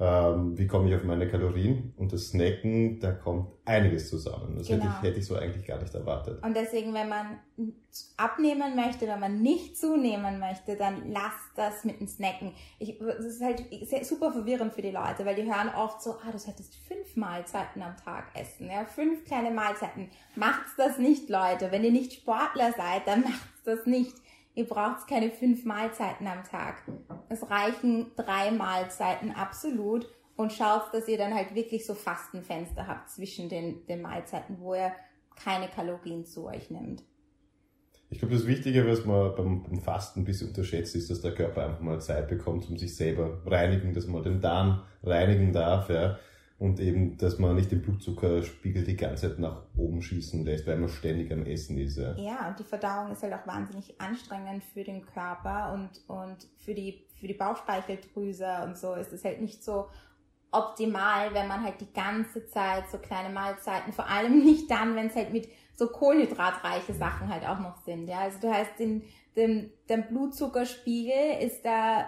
ähm, 0.00 0.58
wie 0.58 0.66
komme 0.66 0.88
ich 0.88 0.96
auf 0.96 1.04
meine 1.04 1.28
Kalorien 1.28 1.94
und 1.96 2.12
das 2.12 2.30
Snacken, 2.30 2.98
da 2.98 3.12
kommt 3.12 3.46
einiges 3.64 4.10
zusammen. 4.10 4.56
Das 4.58 4.66
genau. 4.66 4.82
hätte, 4.82 4.94
ich, 4.96 5.08
hätte 5.08 5.18
ich 5.20 5.26
so 5.26 5.36
eigentlich 5.36 5.64
gar 5.64 5.80
nicht 5.80 5.94
erwartet. 5.94 6.42
Und 6.42 6.56
deswegen, 6.56 6.92
wenn 6.94 7.08
man 7.08 7.38
abnehmen 8.16 8.74
möchte, 8.74 9.06
wenn 9.06 9.20
man 9.20 9.40
nicht 9.40 9.78
zunehmen 9.78 10.40
möchte, 10.40 10.74
dann 10.74 11.12
lasst 11.12 11.52
das 11.54 11.84
mit 11.84 12.00
dem 12.00 12.08
Snacken. 12.08 12.54
Ich, 12.80 12.98
das 12.98 13.24
ist 13.24 13.40
halt 13.40 13.62
super 14.04 14.32
verwirrend 14.32 14.74
für 14.74 14.82
die 14.82 14.90
Leute, 14.90 15.24
weil 15.24 15.36
die 15.36 15.44
hören 15.44 15.70
oft 15.76 16.02
so, 16.02 16.14
ah, 16.14 16.32
du 16.32 16.38
hättest 16.38 16.74
fünf 16.88 17.14
Mahlzeiten 17.14 17.80
am 17.80 17.96
Tag 17.96 18.24
essen, 18.34 18.68
ja, 18.68 18.84
fünf 18.84 19.24
kleine 19.24 19.52
Mahlzeiten. 19.52 20.10
Macht's 20.34 20.74
das 20.76 20.98
nicht, 20.98 21.30
Leute. 21.30 21.70
Wenn 21.70 21.84
ihr 21.84 21.92
nicht 21.92 22.14
Sportler 22.14 22.72
seid, 22.72 23.06
dann 23.06 23.20
macht's 23.22 23.62
das 23.64 23.86
nicht. 23.86 24.23
Ihr 24.54 24.66
braucht 24.66 25.08
keine 25.08 25.30
fünf 25.30 25.64
Mahlzeiten 25.64 26.26
am 26.26 26.44
Tag. 26.44 26.82
Es 27.28 27.50
reichen 27.50 28.12
drei 28.16 28.52
Mahlzeiten 28.52 29.32
absolut 29.32 30.06
und 30.36 30.52
schaut, 30.52 30.92
dass 30.92 31.08
ihr 31.08 31.18
dann 31.18 31.34
halt 31.34 31.54
wirklich 31.54 31.84
so 31.86 31.94
Fastenfenster 31.94 32.86
habt 32.86 33.10
zwischen 33.10 33.48
den, 33.48 33.84
den 33.86 34.02
Mahlzeiten, 34.02 34.60
wo 34.60 34.74
ihr 34.74 34.92
keine 35.42 35.68
Kalorien 35.68 36.24
zu 36.24 36.46
euch 36.46 36.70
nimmt. 36.70 37.02
Ich 38.10 38.20
glaube, 38.20 38.34
das 38.34 38.46
Wichtige, 38.46 38.86
was 38.86 39.04
man 39.04 39.34
beim, 39.34 39.80
Fasten 39.80 40.20
ein 40.20 40.24
bisschen 40.24 40.48
unterschätzt, 40.48 40.94
ist, 40.94 41.10
dass 41.10 41.20
der 41.20 41.34
Körper 41.34 41.64
einfach 41.64 41.80
mal 41.80 42.00
Zeit 42.00 42.28
bekommt, 42.28 42.68
um 42.70 42.76
sich 42.76 42.94
selber 42.94 43.42
reinigen, 43.44 43.92
dass 43.92 44.06
man 44.06 44.22
den 44.22 44.40
Darm 44.40 44.84
reinigen 45.02 45.52
darf. 45.52 45.90
Ja. 45.90 46.18
Und 46.58 46.78
eben, 46.80 47.18
dass 47.18 47.38
man 47.38 47.56
nicht 47.56 47.72
den 47.72 47.82
Blutzuckerspiegel 47.82 48.84
die 48.84 48.96
ganze 48.96 49.28
Zeit 49.28 49.38
nach 49.38 49.62
oben 49.76 50.02
schießen 50.02 50.44
lässt, 50.44 50.66
weil 50.66 50.76
man 50.76 50.88
ständig 50.88 51.32
am 51.32 51.44
Essen 51.46 51.78
ist. 51.78 51.98
Ja, 51.98 52.16
ja 52.16 52.48
und 52.48 52.58
die 52.58 52.64
Verdauung 52.64 53.10
ist 53.10 53.22
halt 53.22 53.34
auch 53.34 53.46
wahnsinnig 53.46 54.00
anstrengend 54.00 54.62
für 54.64 54.84
den 54.84 55.04
Körper 55.04 55.72
und, 55.74 55.90
und 56.08 56.46
für, 56.58 56.74
die, 56.74 57.06
für 57.18 57.26
die 57.26 57.34
Bauchspeicheldrüse 57.34 58.46
und 58.64 58.78
so 58.78 58.94
ist 58.94 59.12
es 59.12 59.24
halt 59.24 59.40
nicht 59.40 59.64
so 59.64 59.86
optimal, 60.52 61.34
wenn 61.34 61.48
man 61.48 61.64
halt 61.64 61.80
die 61.80 61.92
ganze 61.92 62.46
Zeit 62.46 62.88
so 62.90 62.98
kleine 62.98 63.34
Mahlzeiten, 63.34 63.92
vor 63.92 64.08
allem 64.08 64.44
nicht 64.44 64.70
dann, 64.70 64.94
wenn 64.94 65.08
es 65.08 65.16
halt 65.16 65.32
mit 65.32 65.48
so 65.74 65.88
kohlenhydratreiche 65.88 66.94
Sachen 66.94 67.28
halt 67.28 67.44
auch 67.44 67.58
noch 67.58 67.82
sind. 67.84 68.06
Ja, 68.06 68.20
also 68.20 68.38
du 68.40 68.52
hast 68.52 68.78
den, 68.78 69.02
den, 69.36 69.72
den 69.88 70.06
Blutzuckerspiegel 70.06 71.42
ist 71.42 71.64
da, 71.64 72.06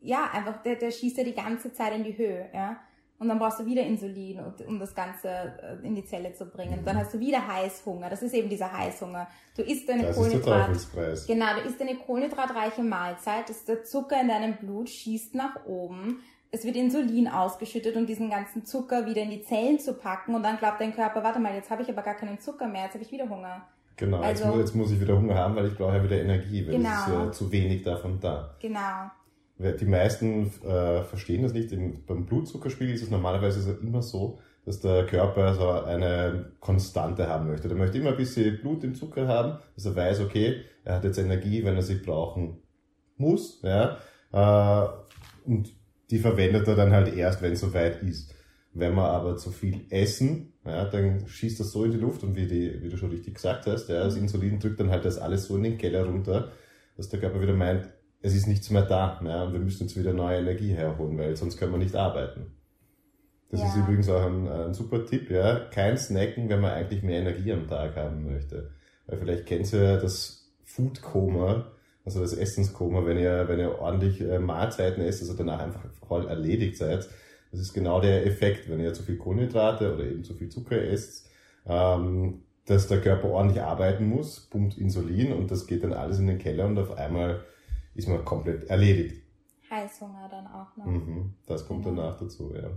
ja, 0.00 0.30
einfach, 0.32 0.62
der, 0.62 0.76
der 0.76 0.90
schießt 0.90 1.18
ja 1.18 1.24
die 1.24 1.34
ganze 1.34 1.72
Zeit 1.72 1.94
in 1.94 2.04
die 2.04 2.16
Höhe, 2.16 2.48
ja. 2.54 2.76
Und 3.18 3.28
dann 3.28 3.38
brauchst 3.38 3.60
du 3.60 3.66
wieder 3.66 3.82
Insulin, 3.82 4.40
um 4.66 4.78
das 4.78 4.94
Ganze 4.94 5.28
äh, 5.28 5.86
in 5.86 5.94
die 5.94 6.06
Zelle 6.06 6.32
zu 6.32 6.46
bringen. 6.46 6.78
Und 6.78 6.86
dann 6.86 6.96
hast 6.96 7.12
du 7.12 7.20
wieder 7.20 7.46
Heißhunger. 7.46 8.08
Das 8.08 8.22
ist 8.22 8.32
eben 8.32 8.48
dieser 8.48 8.72
Heißhunger. 8.72 9.28
Du 9.54 9.62
isst 9.62 9.86
deine 9.90 10.04
das 10.04 10.16
Kohlenhydrat. 10.16 10.70
Genau, 11.26 11.54
du 11.54 11.68
isst 11.68 11.82
eine 11.82 11.96
kohlenhydratreiche 11.96 12.82
Mahlzeit. 12.82 13.50
Das, 13.50 13.66
der 13.66 13.84
Zucker 13.84 14.18
in 14.18 14.28
deinem 14.28 14.56
Blut 14.56 14.88
schießt 14.88 15.34
nach 15.34 15.66
oben 15.66 16.22
es 16.52 16.64
wird 16.64 16.76
Insulin 16.76 17.28
ausgeschüttet, 17.28 17.96
um 17.96 18.06
diesen 18.06 18.30
ganzen 18.30 18.64
Zucker 18.64 19.06
wieder 19.06 19.22
in 19.22 19.30
die 19.30 19.42
Zellen 19.42 19.78
zu 19.78 19.94
packen 19.94 20.34
und 20.34 20.42
dann 20.42 20.58
glaubt 20.58 20.80
dein 20.80 20.94
Körper, 20.94 21.22
warte 21.22 21.38
mal, 21.38 21.54
jetzt 21.54 21.70
habe 21.70 21.82
ich 21.82 21.88
aber 21.88 22.02
gar 22.02 22.14
keinen 22.14 22.40
Zucker 22.40 22.66
mehr, 22.66 22.84
jetzt 22.84 22.94
habe 22.94 23.04
ich 23.04 23.12
wieder 23.12 23.28
Hunger. 23.28 23.62
Genau, 23.96 24.20
also, 24.20 24.44
jetzt, 24.46 24.56
jetzt, 24.56 24.74
muss 24.74 24.90
ich 24.90 25.00
wieder 25.00 25.16
Hunger 25.16 25.34
haben, 25.34 25.54
weil 25.56 25.66
ich 25.66 25.76
brauche 25.76 25.96
ja 25.96 26.02
wieder 26.02 26.20
Energie, 26.20 26.66
weil 26.66 26.76
genau. 26.76 26.88
es 26.88 27.06
ist 27.06 27.12
ja 27.12 27.32
zu 27.32 27.52
wenig 27.52 27.82
davon 27.82 28.18
da. 28.18 28.54
Genau. 28.60 29.10
Die 29.60 29.84
meisten 29.84 30.46
äh, 30.64 31.02
verstehen 31.02 31.42
das 31.42 31.52
nicht. 31.52 31.70
beim 32.06 32.24
Blutzuckerspiegel 32.24 32.94
ist 32.94 33.02
es 33.02 33.10
normalerweise 33.10 33.78
immer 33.82 34.00
so, 34.00 34.38
dass 34.64 34.80
der 34.80 35.04
Körper 35.04 35.52
so 35.52 35.68
eine 35.68 36.52
Konstante 36.60 37.28
haben 37.28 37.48
möchte. 37.48 37.68
Der 37.68 37.76
möchte 37.76 37.98
immer 37.98 38.10
ein 38.10 38.16
bisschen 38.16 38.58
Blut 38.58 38.84
im 38.84 38.94
Zucker 38.94 39.28
haben, 39.28 39.58
dass 39.74 39.84
er 39.84 39.96
weiß, 39.96 40.20
okay, 40.20 40.62
er 40.84 40.96
hat 40.96 41.04
jetzt 41.04 41.18
Energie, 41.18 41.62
wenn 41.62 41.76
er 41.76 41.82
sie 41.82 41.96
brauchen 41.96 42.62
muss. 43.18 43.60
Ja? 43.62 43.98
Äh, 44.32 44.88
und 45.44 45.70
die 46.10 46.18
verwendet 46.18 46.66
er 46.66 46.74
dann 46.74 46.92
halt 46.92 47.14
erst, 47.14 47.42
wenn 47.42 47.52
es 47.52 47.60
soweit 47.60 48.02
ist. 48.02 48.34
Wenn 48.72 48.94
wir 48.94 49.08
aber 49.08 49.36
zu 49.36 49.50
viel 49.50 49.82
essen, 49.90 50.54
ja, 50.64 50.86
dann 50.86 51.26
schießt 51.26 51.60
das 51.60 51.72
so 51.72 51.84
in 51.84 51.90
die 51.90 51.98
Luft 51.98 52.22
und 52.22 52.36
wie, 52.36 52.46
die, 52.46 52.82
wie 52.82 52.88
du 52.88 52.96
schon 52.96 53.10
richtig 53.10 53.34
gesagt 53.34 53.66
hast, 53.66 53.88
ja, 53.88 54.04
das 54.04 54.16
Insulin 54.16 54.58
drückt 54.58 54.80
dann 54.80 54.90
halt 54.90 55.04
das 55.04 55.18
alles 55.18 55.46
so 55.46 55.56
in 55.56 55.64
den 55.64 55.78
Keller 55.78 56.04
runter, 56.04 56.52
dass 56.96 57.08
der 57.08 57.20
Körper 57.20 57.40
wieder 57.40 57.54
meint, 57.54 57.88
es 58.22 58.34
ist 58.34 58.46
nichts 58.46 58.70
mehr 58.70 58.82
da 58.82 59.20
ja, 59.24 59.44
und 59.44 59.52
wir 59.52 59.60
müssen 59.60 59.84
jetzt 59.84 59.98
wieder 59.98 60.12
neue 60.12 60.38
Energie 60.38 60.72
herholen, 60.72 61.16
weil 61.18 61.36
sonst 61.36 61.56
können 61.56 61.72
wir 61.72 61.78
nicht 61.78 61.96
arbeiten. 61.96 62.52
Das 63.50 63.60
ja. 63.60 63.66
ist 63.66 63.76
übrigens 63.76 64.08
auch 64.08 64.26
ein, 64.26 64.48
ein, 64.48 64.74
super 64.74 65.04
Tipp, 65.04 65.30
ja. 65.30 65.58
Kein 65.70 65.96
Snacken, 65.96 66.48
wenn 66.48 66.60
man 66.60 66.72
eigentlich 66.72 67.02
mehr 67.02 67.20
Energie 67.20 67.52
am 67.52 67.66
Tag 67.66 67.96
haben 67.96 68.30
möchte. 68.30 68.70
Weil 69.06 69.18
vielleicht 69.18 69.46
kennst 69.46 69.72
du 69.72 69.78
ja 69.78 69.96
das 69.96 70.52
Food-Koma, 70.64 71.66
also 72.04 72.20
das 72.20 72.32
Essenskoma, 72.32 73.04
wenn 73.06 73.18
ihr, 73.18 73.48
wenn 73.48 73.58
ihr 73.58 73.78
ordentlich 73.80 74.20
äh, 74.20 74.38
Mahlzeiten 74.38 75.02
esst, 75.02 75.22
also 75.22 75.34
danach 75.34 75.60
einfach 75.60 75.84
voll 76.06 76.28
erledigt 76.28 76.76
seid. 76.76 77.08
Das 77.50 77.60
ist 77.60 77.72
genau 77.72 78.00
der 78.00 78.24
Effekt, 78.26 78.70
wenn 78.70 78.78
ihr 78.78 78.92
zu 78.92 79.02
viel 79.02 79.16
Kohlenhydrate 79.16 79.92
oder 79.92 80.04
eben 80.04 80.22
zu 80.22 80.34
viel 80.34 80.48
Zucker 80.48 80.80
esst, 80.80 81.28
ähm, 81.66 82.42
dass 82.66 82.86
der 82.86 83.00
Körper 83.00 83.30
ordentlich 83.30 83.62
arbeiten 83.62 84.06
muss, 84.06 84.48
pumpt 84.48 84.78
Insulin 84.78 85.32
und 85.32 85.50
das 85.50 85.66
geht 85.66 85.82
dann 85.82 85.92
alles 85.92 86.20
in 86.20 86.28
den 86.28 86.38
Keller 86.38 86.66
und 86.66 86.78
auf 86.78 86.96
einmal 86.96 87.40
ist 87.94 88.08
man 88.08 88.24
komplett 88.24 88.64
erledigt. 88.64 89.22
Heißhunger 89.70 90.28
dann 90.28 90.46
auch 90.48 90.76
noch. 90.76 90.86
Mhm, 90.86 91.34
das 91.46 91.66
kommt 91.66 91.84
genau. 91.84 92.02
danach 92.02 92.18
dazu, 92.18 92.52
ja. 92.54 92.70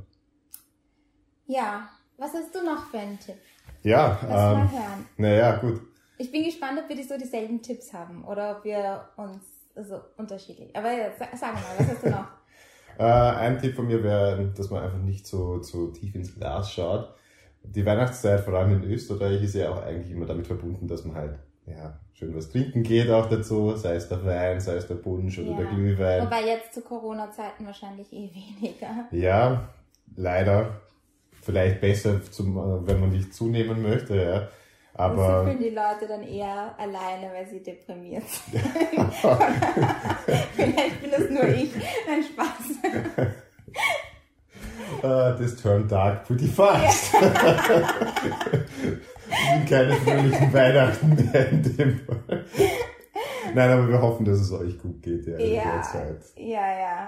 Ja, 1.45 1.89
was 2.17 2.33
hast 2.33 2.53
du 2.55 2.63
noch 2.63 2.85
für 2.85 2.99
einen 2.99 3.19
Tipp? 3.19 3.35
Ja, 3.81 4.19
Lass 4.21 4.53
ähm, 4.53 4.59
mal 4.59 4.71
hören. 4.71 5.05
Naja, 5.17 5.57
gut. 5.57 5.81
Ich 6.17 6.31
bin 6.31 6.43
gespannt, 6.43 6.79
ob 6.81 6.87
wir 6.87 6.95
die 6.95 7.03
so 7.03 7.17
dieselben 7.17 7.61
Tipps 7.61 7.93
haben 7.93 8.23
oder 8.23 8.57
ob 8.57 8.63
wir 8.63 9.09
uns 9.17 9.43
so 9.75 9.99
unterschiedlich. 10.17 10.75
Aber 10.75 10.91
ja, 10.91 11.09
sag, 11.17 11.35
sag 11.35 11.53
mal, 11.55 11.63
was 11.77 11.87
hast 11.87 12.03
du 12.03 12.09
noch? 12.09 12.27
äh, 12.97 13.03
ein 13.03 13.59
Tipp 13.59 13.75
von 13.75 13.87
mir 13.87 14.03
wäre, 14.03 14.53
dass 14.55 14.69
man 14.69 14.83
einfach 14.83 14.99
nicht 14.99 15.25
so, 15.25 15.61
so 15.61 15.87
tief 15.87 16.13
ins 16.15 16.35
Glas 16.35 16.71
schaut. 16.71 17.13
Die 17.63 17.85
Weihnachtszeit, 17.85 18.41
vor 18.41 18.53
allem 18.53 18.83
in 18.83 18.91
Österreich, 18.91 19.41
ist 19.41 19.55
ja 19.55 19.71
auch 19.71 19.81
eigentlich 19.81 20.11
immer 20.11 20.25
damit 20.25 20.47
verbunden, 20.47 20.87
dass 20.87 21.05
man 21.05 21.15
halt 21.15 21.39
ja, 21.65 21.97
schön 22.13 22.35
was 22.35 22.49
trinken 22.49 22.83
geht 22.83 23.09
auch 23.09 23.29
dazu, 23.29 23.73
sei 23.75 23.95
es 23.95 24.07
der 24.09 24.23
Wein, 24.25 24.59
sei 24.59 24.75
es 24.75 24.85
der 24.87 24.95
Punsch 24.95 25.39
oder 25.39 25.51
ja. 25.51 25.57
der 25.57 25.67
Glühwein. 25.67 26.25
Wobei 26.25 26.45
jetzt 26.45 26.73
zu 26.73 26.81
Corona-Zeiten 26.81 27.65
wahrscheinlich 27.65 28.11
eh 28.11 28.29
weniger. 28.33 29.07
Ja, 29.11 29.69
leider. 30.15 30.81
Vielleicht 31.41 31.79
besser, 31.81 32.21
zum, 32.31 32.55
wenn 32.87 33.01
man 33.01 33.09
nicht 33.09 33.33
zunehmen 33.33 33.81
möchte, 33.81 34.15
ja. 34.15 34.47
Aber 34.95 35.27
das 35.27 35.43
fühlen 35.43 35.59
die 35.59 35.69
Leute 35.69 36.07
dann 36.07 36.23
eher 36.23 36.73
alleine, 36.77 37.31
weil 37.33 37.47
sie 37.47 37.61
deprimiert 37.61 38.23
sind. 38.29 38.63
Vielleicht 40.55 41.01
bin 41.01 41.11
das 41.11 41.29
nur 41.29 41.45
ich. 41.49 41.73
Ein 42.07 42.23
Spaß. 42.23 42.77
Uh, 45.03 45.33
this 45.37 45.61
turned 45.61 45.91
dark 45.91 46.25
pretty 46.25 46.47
fast. 46.47 47.13
keine 49.69 49.93
fröhlichen 49.95 50.53
Weihnachten 50.53 51.15
mehr 51.15 51.49
in 51.49 51.63
dem 51.63 51.99
Fall. 51.99 52.45
Nein, 53.53 53.69
aber 53.69 53.87
wir 53.87 54.01
hoffen, 54.01 54.25
dass 54.25 54.39
es 54.39 54.51
euch 54.51 54.79
gut 54.79 55.01
geht 55.01 55.27
ja, 55.27 55.37
in 55.37 55.53
der 55.53 55.81
Zeit. 55.81 56.23
Ja, 56.37 56.79
ja. 56.79 57.07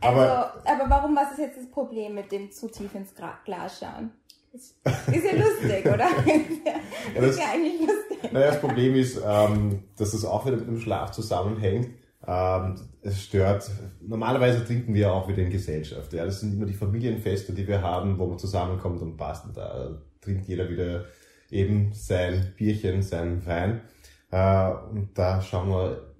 Also, 0.00 0.20
aber, 0.20 0.62
aber 0.64 0.90
warum, 0.90 1.16
was 1.16 1.32
ist 1.32 1.38
jetzt 1.38 1.58
das 1.58 1.70
Problem 1.70 2.14
mit 2.14 2.32
dem 2.32 2.50
zu 2.50 2.68
tief 2.68 2.94
ins 2.94 3.14
Glas 3.14 3.78
schauen? 3.78 4.10
Ist 4.52 4.74
ja 4.84 5.32
lustig, 5.32 5.86
oder? 5.86 5.98
ja, 7.14 7.20
das, 7.20 7.30
ist 7.30 7.38
ja 7.38 7.46
eigentlich 7.52 7.80
lustig. 7.80 8.32
Naja, 8.32 8.48
das 8.48 8.60
Problem 8.60 8.94
ist, 8.96 9.20
ähm, 9.24 9.84
dass 9.96 10.12
es 10.12 10.24
auch 10.24 10.44
wieder 10.44 10.56
mit 10.56 10.66
dem 10.66 10.78
Schlaf 10.78 11.12
zusammenhängt. 11.12 11.90
Ähm, 12.26 12.76
es 13.00 13.22
stört, 13.22 13.70
normalerweise 14.00 14.64
trinken 14.64 14.94
wir 14.94 15.12
auch 15.12 15.26
wieder 15.28 15.42
in 15.42 15.50
Gesellschaft. 15.50 16.12
Ja? 16.12 16.24
Das 16.24 16.40
sind 16.40 16.54
immer 16.54 16.66
die 16.66 16.74
Familienfeste, 16.74 17.52
die 17.52 17.66
wir 17.66 17.80
haben, 17.80 18.18
wo 18.18 18.26
man 18.26 18.38
zusammenkommt 18.38 19.00
und 19.00 19.16
passt. 19.16 19.46
Und 19.46 19.56
da 19.56 19.98
trinkt 20.20 20.46
jeder 20.46 20.68
wieder 20.68 21.06
eben 21.52 21.92
sein 21.92 22.52
Bierchen, 22.56 23.02
sein 23.02 23.44
Wein. 23.46 23.82
Äh, 24.30 24.72
und 24.90 25.10
da 25.14 25.40
schauen 25.40 25.68
wir, 25.68 26.14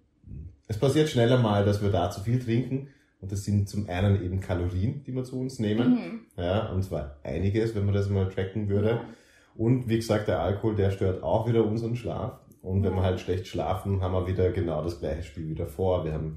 es 0.69 0.79
passiert 0.79 1.09
schneller 1.09 1.39
mal, 1.39 1.65
dass 1.65 1.83
wir 1.83 1.91
da 1.91 2.11
zu 2.11 2.21
viel 2.21 2.39
trinken 2.39 2.89
und 3.21 3.33
das 3.33 3.45
sind 3.45 3.69
zum 3.69 3.89
einen 3.89 4.23
eben 4.23 4.41
Kalorien, 4.41 5.03
die 5.05 5.15
wir 5.15 5.25
zu 5.25 5.41
uns 5.41 5.59
nehmen. 5.59 5.91
Mhm. 5.91 6.21
Ja, 6.37 6.71
und 6.71 6.83
zwar 6.83 7.17
einiges, 7.23 7.75
wenn 7.75 7.85
man 7.85 7.95
das 7.95 8.09
mal 8.09 8.29
tracken 8.29 8.69
würde. 8.69 8.89
Ja. 8.91 9.05
Und 9.55 9.89
wie 9.89 9.97
gesagt, 9.97 10.29
der 10.29 10.41
Alkohol, 10.41 10.77
der 10.77 10.91
stört 10.91 11.23
auch 11.23 11.47
wieder 11.47 11.65
unseren 11.65 11.97
Schlaf. 11.97 12.39
Und 12.62 12.83
wenn 12.85 12.95
wir 12.95 13.03
halt 13.03 13.21
schlecht 13.21 13.47
schlafen, 13.47 14.01
haben 14.01 14.12
wir 14.12 14.27
wieder 14.27 14.51
genau 14.51 14.83
das 14.83 15.01
gleiche 15.01 15.23
Spiel 15.25 15.49
wieder 15.49 15.67
vor. 15.67 16.05
Wir 16.05 16.12
haben 16.12 16.37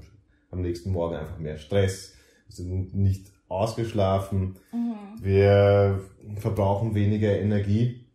am 0.50 0.60
nächsten 0.60 0.90
Morgen 0.92 1.16
einfach 1.16 1.38
mehr 1.38 1.58
Stress, 1.58 2.14
wir 2.46 2.54
sind 2.54 2.94
nicht 2.94 3.32
ausgeschlafen, 3.48 4.56
mhm. 4.72 5.22
wir 5.22 6.00
verbrauchen 6.36 6.94
weniger 6.94 7.38
Energie 7.38 8.05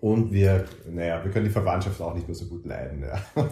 und 0.00 0.32
wir, 0.32 0.64
naja, 0.88 1.22
wir 1.24 1.30
können 1.30 1.46
die 1.46 1.50
Verwandtschaft 1.50 2.00
auch 2.00 2.14
nicht 2.14 2.28
mehr 2.28 2.34
so 2.34 2.46
gut 2.46 2.64
leiden. 2.64 3.02
Ja. 3.02 3.20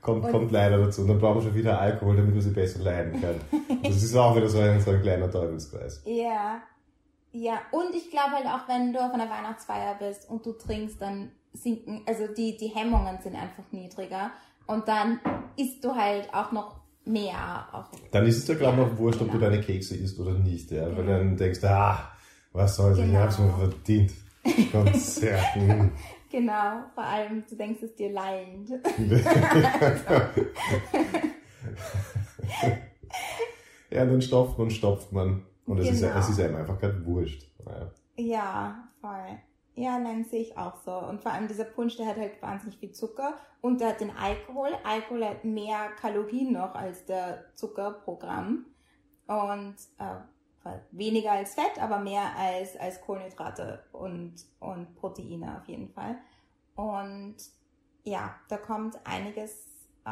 kommt, 0.00 0.30
kommt 0.30 0.52
leider 0.52 0.78
dazu. 0.78 1.02
Und 1.02 1.08
dann 1.08 1.18
brauchen 1.18 1.36
wir 1.36 1.42
schon 1.42 1.54
wieder 1.54 1.80
Alkohol, 1.80 2.16
damit 2.16 2.34
wir 2.34 2.42
sie 2.42 2.50
besser 2.50 2.80
leiden 2.80 3.20
können. 3.20 3.40
das 3.82 4.02
ist 4.02 4.14
auch 4.16 4.36
wieder 4.36 4.48
so 4.48 4.58
ein, 4.58 4.80
so 4.80 4.90
ein 4.90 5.02
kleiner 5.02 5.30
Teufelskreis. 5.30 6.02
Ja. 6.04 6.62
Ja, 7.34 7.62
und 7.70 7.94
ich 7.94 8.10
glaube 8.10 8.32
halt 8.32 8.46
auch, 8.46 8.68
wenn 8.68 8.92
du 8.92 8.98
auf 8.98 9.14
einer 9.14 9.30
Weihnachtsfeier 9.30 9.96
bist 9.98 10.28
und 10.28 10.44
du 10.44 10.52
trinkst, 10.52 11.00
dann 11.00 11.30
sinken, 11.54 12.02
also 12.06 12.26
die, 12.26 12.58
die 12.58 12.68
Hemmungen 12.68 13.18
sind 13.22 13.36
einfach 13.36 13.64
niedriger. 13.70 14.32
Und 14.66 14.86
dann 14.86 15.18
isst 15.56 15.82
du 15.82 15.94
halt 15.94 16.32
auch 16.34 16.52
noch 16.52 16.76
mehr. 17.04 17.66
Auch 17.72 17.86
dann 18.10 18.26
ist 18.26 18.38
es 18.38 18.48
ja 18.48 18.54
gerade 18.54 18.76
noch 18.76 18.98
wurscht, 18.98 19.18
genau. 19.18 19.30
ob 19.30 19.32
du 19.32 19.38
genau. 19.38 19.50
deine 19.50 19.62
Kekse 19.62 19.96
isst 19.96 20.18
oder 20.20 20.34
nicht, 20.34 20.70
ja. 20.70 20.84
Genau. 20.84 20.98
Weil 20.98 21.06
dann 21.06 21.36
denkst 21.36 21.60
du, 21.60 21.70
ah, 21.70 22.12
was 22.52 22.76
soll's, 22.76 22.98
genau. 22.98 23.12
ich 23.12 23.16
hab's 23.18 23.38
mir 23.38 23.50
verdient. 23.50 24.12
Konzerten. 24.70 25.92
Genau, 26.32 26.84
vor 26.94 27.04
allem 27.04 27.44
du 27.46 27.54
denkst 27.56 27.82
es 27.82 27.94
dir 27.94 28.10
lallend. 28.10 28.70
ja, 33.90 34.06
dann 34.06 34.22
stopft 34.22 34.58
man, 34.58 34.70
stopft 34.70 35.12
man. 35.12 35.44
Und 35.66 35.78
es, 35.78 35.88
genau. 35.88 36.18
ist, 36.18 36.24
es 36.24 36.30
ist 36.30 36.40
einem 36.40 36.56
einfach 36.56 36.78
gerade 36.78 37.04
wurscht. 37.04 37.52
Ja. 37.66 37.90
ja, 38.16 38.88
voll. 39.02 39.38
Ja, 39.74 39.98
nein, 39.98 40.24
sehe 40.24 40.40
ich 40.40 40.56
auch 40.56 40.76
so. 40.76 40.92
Und 40.96 41.20
vor 41.20 41.32
allem 41.32 41.48
dieser 41.48 41.64
Punsch, 41.64 41.96
der 41.96 42.06
hat 42.06 42.16
halt 42.16 42.40
wahnsinnig 42.40 42.78
viel 42.78 42.92
Zucker 42.92 43.34
und 43.60 43.80
der 43.80 43.88
hat 43.88 44.00
den 44.00 44.10
Alkohol. 44.10 44.70
Alkohol 44.84 45.24
hat 45.24 45.44
mehr 45.44 45.90
Kalorien 46.00 46.52
noch 46.52 46.74
als 46.74 47.04
der 47.04 47.44
Zuckerprogramm. 47.54 48.66
Und 49.26 49.76
äh, 49.98 50.16
weniger 50.90 51.32
als 51.32 51.54
Fett, 51.54 51.80
aber 51.80 51.98
mehr 51.98 52.22
als, 52.38 52.76
als 52.76 53.00
Kohlenhydrate 53.00 53.80
und, 53.92 54.34
und 54.60 54.94
Proteine 54.96 55.58
auf 55.60 55.68
jeden 55.68 55.88
Fall. 55.88 56.16
Und 56.74 57.34
ja, 58.04 58.34
da 58.48 58.56
kommt 58.56 58.96
einiges. 59.04 59.50
Äh, 60.04 60.10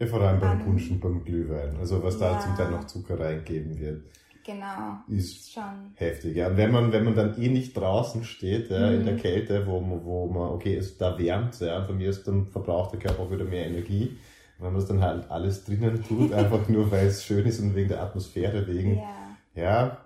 ja, 0.00 0.06
vor 0.06 0.20
allem 0.20 0.38
beim 0.40 0.64
Punsch 0.64 0.90
und 0.90 1.00
beim 1.00 1.24
Glühwein. 1.24 1.76
Also 1.78 2.02
was 2.02 2.18
da 2.18 2.32
ja, 2.32 2.40
zum 2.40 2.54
Teil 2.56 2.70
noch 2.70 2.84
Zucker 2.86 3.18
reingeben 3.18 3.78
wird. 3.78 4.04
genau. 4.44 4.98
ist 5.08 5.52
Schon. 5.52 5.92
heftig. 5.96 6.36
Ja. 6.36 6.48
Und 6.48 6.56
wenn 6.56 6.70
man, 6.70 6.92
wenn 6.92 7.04
man 7.04 7.14
dann 7.16 7.40
eh 7.40 7.48
nicht 7.48 7.76
draußen 7.76 8.22
steht, 8.24 8.70
ja, 8.70 8.90
in 8.92 9.00
Mhm. 9.00 9.04
der 9.06 9.16
Kälte, 9.16 9.66
wo 9.66 9.80
man, 9.80 10.04
wo 10.04 10.26
man, 10.28 10.50
okay, 10.52 10.76
es 10.76 10.96
da 10.98 11.18
wärmt, 11.18 11.58
ja, 11.60 11.84
von 11.84 11.96
mir 11.96 12.10
ist 12.10 12.26
dann 12.28 12.46
verbraucht 12.46 12.92
der 12.92 13.00
Körper 13.00 13.22
auch 13.24 13.30
wieder 13.32 13.44
mehr 13.44 13.66
Energie. 13.66 14.16
Wenn 14.60 14.72
man 14.72 14.80
es 14.82 14.86
dann 14.88 15.00
halt 15.02 15.30
alles 15.30 15.64
drinnen 15.64 16.02
tut, 16.04 16.32
einfach 16.34 16.68
nur 16.68 16.90
weil 16.92 17.06
es 17.08 17.24
schön 17.24 17.44
ist 17.46 17.58
und 17.60 17.74
wegen 17.74 17.88
der 17.88 18.02
Atmosphäre, 18.02 18.66
wegen, 18.68 18.98
Ja, 18.98 19.27
ja, 19.54 19.98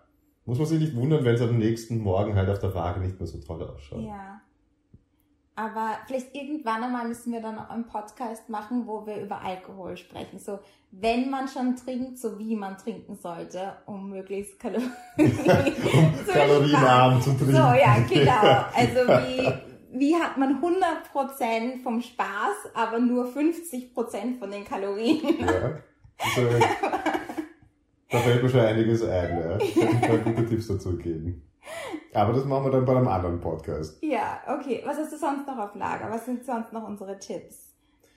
muss 0.45 0.59
man 0.59 0.67
sich 0.67 0.81
nicht 0.81 0.97
wundern, 0.97 1.25
wenn 1.25 1.35
es 1.35 1.41
am 1.41 1.59
nächsten 1.59 1.99
Morgen 1.99 2.35
halt 2.35 2.49
auf 2.49 2.59
der 2.59 2.75
Waage 2.75 3.01
nicht 3.01 3.19
mehr 3.19 3.27
so 3.27 3.39
toll 3.39 3.63
ausschaut. 3.63 4.03
ja. 4.03 4.41
Aber 5.55 5.99
vielleicht 6.07 6.35
irgendwann 6.35 6.83
einmal 6.83 7.07
müssen 7.07 7.31
wir 7.31 7.43
dann 7.43 7.59
auch 7.59 7.69
einen 7.69 7.87
Podcast 7.87 8.49
machen, 8.49 8.87
wo 8.87 9.07
wir 9.07 9.21
über 9.21 9.43
Alkohol 9.43 9.99
sprechen. 9.99 10.39
So, 10.39 10.61
wenn 10.91 11.29
man 11.29 11.47
schon 11.47 11.77
trinkt, 11.77 12.19
so 12.19 12.39
wie 12.39 12.57
man 12.57 12.79
trinken 12.79 13.17
sollte, 13.17 13.75
um 13.85 14.09
möglichst 14.09 14.59
Kalorien 14.59 14.93
zu 15.19 16.33
Kalorienarm 16.33 17.21
zu 17.21 17.31
trinken. 17.31 17.53
So, 17.53 17.59
ja, 17.59 17.97
genau. 18.09 18.65
Also 18.75 19.01
wie, 19.27 19.99
wie 19.99 20.15
hat 20.15 20.39
man 20.39 20.63
100% 20.63 21.83
vom 21.83 22.01
Spaß, 22.01 22.73
aber 22.73 22.99
nur 22.99 23.27
50% 23.27 24.39
von 24.39 24.51
den 24.51 24.65
Kalorien? 24.65 25.39
Ja. 25.39 25.79
Also, 26.19 26.49
da 28.13 28.19
fällt 28.19 28.43
mir 28.43 28.49
schon 28.49 28.61
einiges 28.61 29.03
ein, 29.03 29.39
ja. 29.39 29.59
Ich 29.59 29.75
kann 29.75 29.89
ein 29.89 30.01
paar 30.01 30.19
gute 30.19 30.47
Tipps 30.47 30.69
dazu 30.69 30.97
geben. 30.97 31.43
Aber 32.13 32.33
das 32.33 32.45
machen 32.45 32.65
wir 32.67 32.71
dann 32.71 32.85
bei 32.85 32.95
einem 32.95 33.09
anderen 33.09 33.41
Podcast. 33.41 34.03
Ja, 34.03 34.41
okay. 34.47 34.83
Was 34.85 34.99
hast 34.99 35.13
du 35.13 35.17
sonst 35.17 35.47
noch 35.47 35.59
auf 35.59 35.75
Lager? 35.75 36.11
Was 36.11 36.27
sind 36.27 36.45
sonst 36.45 36.73
noch 36.73 36.87
unsere 36.87 37.19
Tipps? 37.19 37.73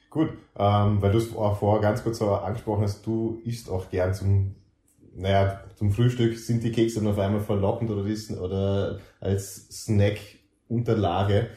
Gut, 0.09 0.29
ähm, 0.57 1.01
weil 1.01 1.11
du 1.11 1.17
es 1.17 1.27
vorher 1.27 1.81
ganz 1.81 2.03
kurz 2.03 2.21
angesprochen 2.21 2.83
hast, 2.83 3.05
du 3.05 3.41
isst 3.43 3.69
auch 3.69 3.89
gern 3.89 4.13
zum, 4.13 4.55
naja, 5.13 5.61
zum 5.75 5.91
Frühstück 5.91 6.37
sind 6.37 6.63
die 6.63 6.71
Kekse 6.71 6.99
dann 6.99 7.11
auf 7.11 7.19
einmal 7.19 7.41
verlockend 7.41 7.89
oder, 7.91 8.03
die, 8.03 8.35
oder 8.35 8.99
als 9.19 9.67
Snack-Unterlage. 9.83 11.49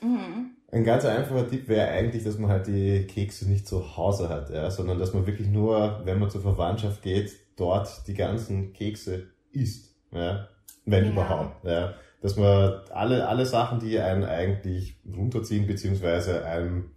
Mhm. 0.00 0.50
Ein 0.70 0.84
ganz 0.84 1.04
einfacher 1.04 1.48
Tipp 1.48 1.68
wäre 1.68 1.88
eigentlich, 1.88 2.24
dass 2.24 2.38
man 2.38 2.50
halt 2.50 2.66
die 2.66 3.06
Kekse 3.06 3.48
nicht 3.48 3.66
zu 3.66 3.96
Hause 3.96 4.28
hat, 4.28 4.50
ja, 4.50 4.70
sondern 4.70 4.98
dass 4.98 5.14
man 5.14 5.26
wirklich 5.26 5.48
nur, 5.48 6.02
wenn 6.04 6.18
man 6.18 6.30
zur 6.30 6.42
Verwandtschaft 6.42 7.02
geht, 7.02 7.32
dort 7.56 8.06
die 8.06 8.14
ganzen 8.14 8.72
Kekse 8.72 9.28
isst, 9.52 9.94
ja, 10.12 10.48
wenn 10.84 11.04
Ja. 11.04 11.10
überhaupt, 11.10 11.64
ja. 11.64 11.94
Dass 12.20 12.36
man 12.36 12.80
alle, 12.90 13.28
alle 13.28 13.44
Sachen, 13.44 13.80
die 13.80 13.98
einen 13.98 14.24
eigentlich 14.24 14.96
runterziehen, 15.06 15.66
beziehungsweise 15.66 16.44
einem 16.44 16.90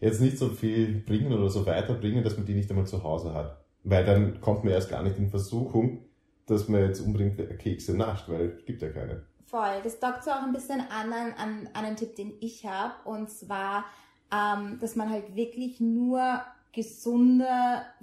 jetzt 0.00 0.20
nicht 0.20 0.38
so 0.38 0.50
viel 0.50 1.00
bringen 1.00 1.32
oder 1.32 1.48
so 1.48 1.64
weiterbringen, 1.66 2.22
dass 2.22 2.36
man 2.36 2.46
die 2.46 2.54
nicht 2.54 2.70
einmal 2.70 2.86
zu 2.86 3.02
Hause 3.02 3.32
hat. 3.34 3.64
Weil 3.84 4.04
dann 4.04 4.40
kommt 4.40 4.64
man 4.64 4.74
erst 4.74 4.90
gar 4.90 5.02
nicht 5.02 5.18
in 5.18 5.30
Versuchung, 5.30 6.04
dass 6.46 6.68
man 6.68 6.82
jetzt 6.82 7.00
unbedingt 7.00 7.36
Kekse 7.58 7.96
nascht, 7.96 8.28
weil 8.28 8.56
es 8.58 8.64
gibt 8.66 8.82
ja 8.82 8.90
keine. 8.90 9.22
Voll. 9.46 9.80
Das 9.82 9.98
dockt 9.98 10.24
so 10.24 10.30
auch 10.30 10.42
ein 10.42 10.52
bisschen 10.52 10.80
an, 10.80 11.12
an, 11.12 11.68
an 11.72 11.84
einen 11.84 11.96
Tipp, 11.96 12.14
den 12.16 12.34
ich 12.40 12.66
habe. 12.66 12.92
Und 13.06 13.30
zwar, 13.30 13.86
ähm, 14.30 14.78
dass 14.80 14.94
man 14.94 15.10
halt 15.10 15.34
wirklich 15.34 15.80
nur 15.80 16.42
gesunde, 16.72 17.48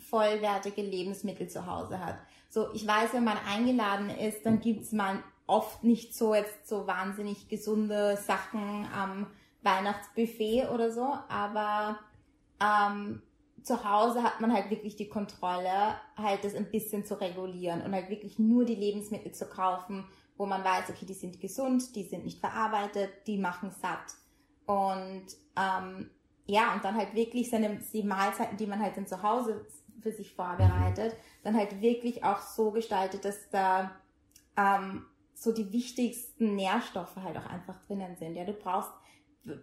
vollwertige 0.10 0.82
Lebensmittel 0.82 1.48
zu 1.48 1.66
Hause 1.66 2.04
hat. 2.04 2.18
So, 2.50 2.74
ich 2.74 2.88
weiß, 2.88 3.14
wenn 3.14 3.24
man 3.24 3.38
eingeladen 3.38 4.10
ist, 4.10 4.46
dann 4.46 4.60
gibt's 4.60 4.92
man 4.92 5.24
oft 5.48 5.84
nicht 5.84 6.16
so 6.16 6.34
jetzt 6.34 6.68
so 6.68 6.88
wahnsinnig 6.88 7.48
gesunde 7.48 8.18
Sachen 8.18 8.88
am 8.94 9.28
Weihnachtsbuffet 9.62 10.70
oder 10.74 10.92
so, 10.92 11.18
aber 11.28 12.00
ähm, 12.60 13.22
zu 13.62 13.84
Hause 13.84 14.24
hat 14.24 14.42
man 14.42 14.54
halt 14.54 14.70
wirklich 14.70 14.96
die 14.96 15.10
Kontrolle, 15.10 15.96
halt 16.16 16.44
das 16.44 16.56
ein 16.56 16.70
bisschen 16.70 17.04
zu 17.04 17.20
regulieren 17.20 17.82
und 17.82 17.94
halt 17.94 18.10
wirklich 18.10 18.38
nur 18.38 18.64
die 18.66 18.76
Lebensmittel 18.76 19.32
zu 19.32 19.46
kaufen, 19.46 20.06
wo 20.38 20.46
man 20.46 20.64
weiß, 20.64 20.90
okay, 20.90 21.06
die 21.06 21.14
sind 21.14 21.40
gesund, 21.42 21.96
die 21.96 22.04
sind 22.04 22.26
nicht 22.26 22.40
verarbeitet, 22.40 23.10
die 23.26 23.38
machen 23.38 23.72
satt. 23.72 24.14
Und 24.66 25.26
ähm, 25.56 26.10
ja, 26.46 26.74
und 26.74 26.84
dann 26.84 26.96
halt 26.96 27.14
wirklich 27.16 27.50
seine 27.50 27.80
die 27.94 28.04
Mahlzeiten, 28.04 28.58
die 28.58 28.68
man 28.68 28.80
halt 28.80 28.98
dann 28.98 29.08
zu 29.08 29.22
Hause 29.24 29.66
für 30.02 30.12
sich 30.12 30.34
vorbereitet, 30.34 31.16
dann 31.44 31.56
halt 31.56 31.82
wirklich 31.82 32.24
auch 32.24 32.40
so 32.40 32.72
gestaltet, 32.72 33.26
dass 33.26 33.50
da 33.50 33.92
ähm, 34.58 35.06
so 35.34 35.52
die 35.52 35.72
wichtigsten 35.72 36.56
Nährstoffe 36.56 37.16
halt 37.18 37.38
auch 37.38 37.46
einfach 37.48 37.76
drinnen 37.88 38.16
sind. 38.16 38.36
Ja, 38.36 38.46
du 38.46 38.54
brauchst 38.54 38.92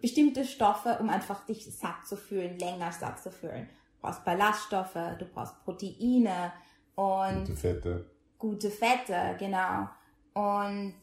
bestimmte 0.01 0.45
Stoffe, 0.45 0.97
um 0.99 1.09
einfach 1.09 1.45
dich 1.45 1.65
satt 1.75 2.05
zu 2.05 2.15
fühlen, 2.15 2.59
länger 2.59 2.91
satt 2.91 3.21
zu 3.21 3.31
fühlen. 3.31 3.67
Du 3.67 4.01
brauchst 4.07 4.23
Ballaststoffe, 4.25 4.97
du 5.19 5.25
brauchst 5.25 5.63
Proteine 5.63 6.51
und 6.95 7.45
Gute 7.45 7.55
Fette. 7.55 8.05
gute 8.37 8.69
Fette, 8.69 9.35
genau. 9.39 9.89
Und 10.33 10.95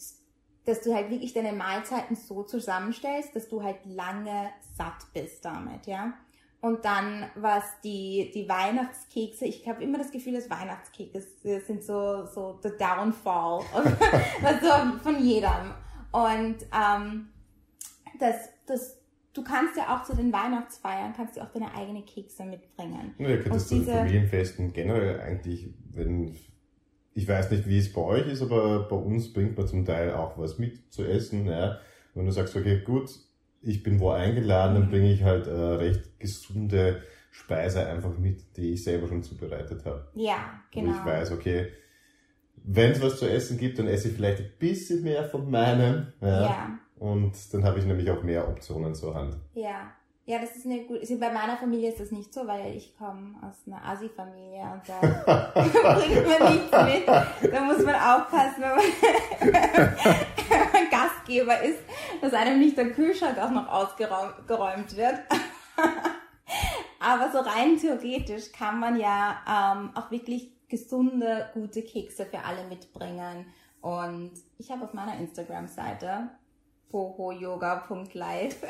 dass 0.65 0.81
du 0.83 0.95
halt 0.95 1.11
wirklich 1.11 1.33
deine 1.33 1.53
Mahlzeiten 1.53 2.17
so 2.17 2.43
zusammenstellst, 2.43 3.35
dass 3.35 3.49
du 3.49 3.63
halt 3.63 3.79
lange 3.85 4.51
satt 4.77 5.07
bist 5.13 5.45
damit, 5.45 5.87
ja. 5.87 6.13
Und 6.63 6.85
dann, 6.85 7.25
was 7.37 7.65
die, 7.83 8.31
die 8.35 8.47
Weihnachtskekse, 8.47 9.47
ich 9.47 9.67
habe 9.67 9.83
immer 9.83 9.97
das 9.97 10.11
Gefühl, 10.11 10.35
dass 10.35 10.51
Weihnachtskekse 10.51 11.61
sind 11.67 11.83
so, 11.83 12.27
so 12.27 12.59
the 12.63 12.69
downfall 12.79 13.65
also 14.45 14.99
von 15.03 15.25
jedem. 15.25 15.73
Und 16.13 16.57
ähm, 16.75 17.29
das, 18.19 18.37
das, 18.67 18.99
du 19.33 19.43
kannst 19.43 19.79
ja 19.79 19.97
auch 19.97 20.05
zu 20.05 20.15
den 20.15 20.31
Weihnachtsfeiern, 20.35 21.15
kannst 21.17 21.39
du 21.39 21.41
auch 21.41 21.51
deine 21.51 21.75
eigene 21.75 22.03
Kekse 22.03 22.45
mitbringen. 22.45 23.15
Ja, 23.17 23.37
Und 23.37 23.49
das 23.49 23.69
zu 23.69 23.77
den 23.77 23.87
Familienfesten 23.87 24.75
generell 24.75 25.19
eigentlich, 25.21 25.73
wenn, 25.95 26.37
ich 27.15 27.27
weiß 27.29 27.51
nicht, 27.51 27.67
wie 27.67 27.79
es 27.79 27.93
bei 27.93 28.01
euch 28.01 28.27
ist, 28.29 28.43
aber 28.43 28.89
bei 28.89 28.97
uns 28.97 29.33
bringt 29.33 29.57
man 29.57 29.67
zum 29.67 29.85
Teil 29.85 30.13
auch 30.15 30.39
was 30.39 30.59
mit 30.59 30.93
zu 30.93 31.05
essen, 31.05 31.47
ja. 31.47 31.79
Wenn 32.15 32.27
du 32.27 32.33
sagst, 32.33 32.57
okay, 32.57 32.81
gut, 32.85 33.11
ich 33.63 33.83
bin 33.83 34.01
wo 34.01 34.11
eingeladen, 34.11 34.75
dann 34.75 34.87
Mhm. 34.87 34.91
bringe 34.91 35.13
ich 35.13 35.23
halt 35.23 35.47
äh, 35.47 35.51
recht 35.51 36.19
gesunde 36.19 37.03
Speise 37.31 37.87
einfach 37.87 38.17
mit, 38.19 38.57
die 38.57 38.73
ich 38.73 38.83
selber 38.85 39.07
schon 39.09 39.23
zubereitet 39.23 39.85
habe. 39.85 40.09
Ja, 40.15 40.61
Wo 40.73 40.81
genau. 40.81 40.93
ich 40.93 41.05
weiß, 41.05 41.33
okay, 41.33 41.69
wenn 42.63 42.93
es 42.93 43.01
was 43.03 43.19
zu 43.19 43.29
essen 43.29 43.59
gibt, 43.59 43.79
dann 43.79 43.87
esse 43.87 44.09
ich 44.09 44.15
vielleicht 44.15 44.41
ein 44.41 44.51
bisschen 44.59 45.03
mehr 45.03 45.25
von 45.25 45.51
meinem, 45.51 46.13
ja. 46.21 46.43
ja. 46.43 46.79
Und 46.99 47.33
dann 47.55 47.65
habe 47.65 47.79
ich 47.79 47.87
nämlich 47.87 48.11
auch 48.11 48.23
mehr 48.23 48.47
Optionen 48.49 48.95
zur 48.95 49.15
Hand. 49.15 49.37
Ja, 49.55 49.93
ja, 50.31 50.39
das 50.39 50.55
ist 50.55 50.65
eine 50.65 50.85
gute. 50.85 51.17
Bei 51.17 51.33
meiner 51.33 51.57
Familie 51.57 51.89
ist 51.89 51.99
das 51.99 52.13
nicht 52.13 52.33
so, 52.33 52.47
weil 52.47 52.77
ich 52.77 52.97
komme 52.97 53.35
aus 53.43 53.57
einer 53.67 53.85
Asi-Familie 53.85 54.63
und 54.63 54.83
da 54.87 55.53
bringt 55.55 56.29
man 56.29 56.53
nichts 56.53 56.71
mit. 56.71 57.53
Da 57.53 57.61
muss 57.63 57.85
man 57.85 57.97
aufpassen, 57.97 58.63
wenn 58.63 58.71
man, 58.71 58.85
wenn 60.49 60.73
man 60.73 60.89
Gastgeber 60.89 61.61
ist, 61.63 61.81
dass 62.21 62.33
einem 62.33 62.61
nicht 62.61 62.77
der 62.77 62.93
Kühlschrank 62.93 63.39
auch 63.39 63.51
noch 63.51 63.67
ausgeräumt 63.67 64.47
geräumt 64.47 64.97
wird. 64.97 65.19
Aber 67.01 67.33
so 67.33 67.39
rein 67.39 67.77
theoretisch 67.77 68.53
kann 68.53 68.79
man 68.79 69.01
ja 69.01 69.39
ähm, 69.49 69.91
auch 69.97 70.13
wirklich 70.13 70.53
gesunde, 70.69 71.51
gute 71.55 71.83
Kekse 71.83 72.25
für 72.25 72.45
alle 72.45 72.69
mitbringen. 72.69 73.47
Und 73.81 74.31
ich 74.59 74.71
habe 74.71 74.85
auf 74.85 74.95
meiner 74.95 75.19
Instagram-Seite 75.19 76.29
bohoyoga.live 76.91 78.63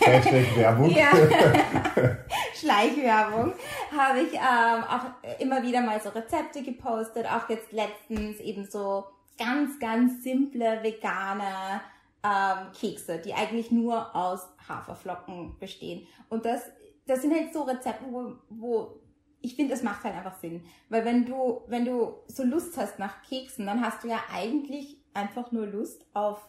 Hashtag 0.00 0.56
Werbung. 0.56 0.90
ja. 0.90 1.10
Schleichwerbung 2.54 3.52
habe 3.96 4.20
ich 4.20 4.32
ähm, 4.34 4.84
auch 4.84 5.40
immer 5.40 5.62
wieder 5.62 5.80
mal 5.80 6.00
so 6.00 6.08
Rezepte 6.10 6.62
gepostet, 6.62 7.26
auch 7.26 7.48
jetzt 7.48 7.72
letztens 7.72 8.40
eben 8.40 8.64
so 8.64 9.04
ganz, 9.38 9.78
ganz 9.78 10.22
simple 10.22 10.82
vegane 10.82 11.80
ähm, 12.22 12.72
Kekse, 12.78 13.18
die 13.18 13.34
eigentlich 13.34 13.70
nur 13.70 14.14
aus 14.14 14.48
Haferflocken 14.68 15.58
bestehen. 15.58 16.06
Und 16.28 16.44
das, 16.44 16.62
das 17.06 17.22
sind 17.22 17.34
halt 17.34 17.52
so 17.52 17.62
Rezepte, 17.62 18.04
wo, 18.10 18.32
wo 18.48 19.00
ich 19.40 19.54
finde, 19.54 19.74
es 19.74 19.82
macht 19.82 20.02
halt 20.04 20.16
einfach 20.16 20.38
Sinn. 20.40 20.64
Weil 20.88 21.04
wenn 21.04 21.24
du, 21.24 21.62
wenn 21.68 21.84
du 21.84 22.14
so 22.26 22.42
Lust 22.42 22.76
hast 22.76 22.98
nach 22.98 23.22
Keksen, 23.22 23.66
dann 23.66 23.80
hast 23.80 24.02
du 24.02 24.08
ja 24.08 24.20
eigentlich 24.32 24.96
einfach 25.14 25.52
nur 25.52 25.66
Lust 25.66 26.04
auf 26.14 26.48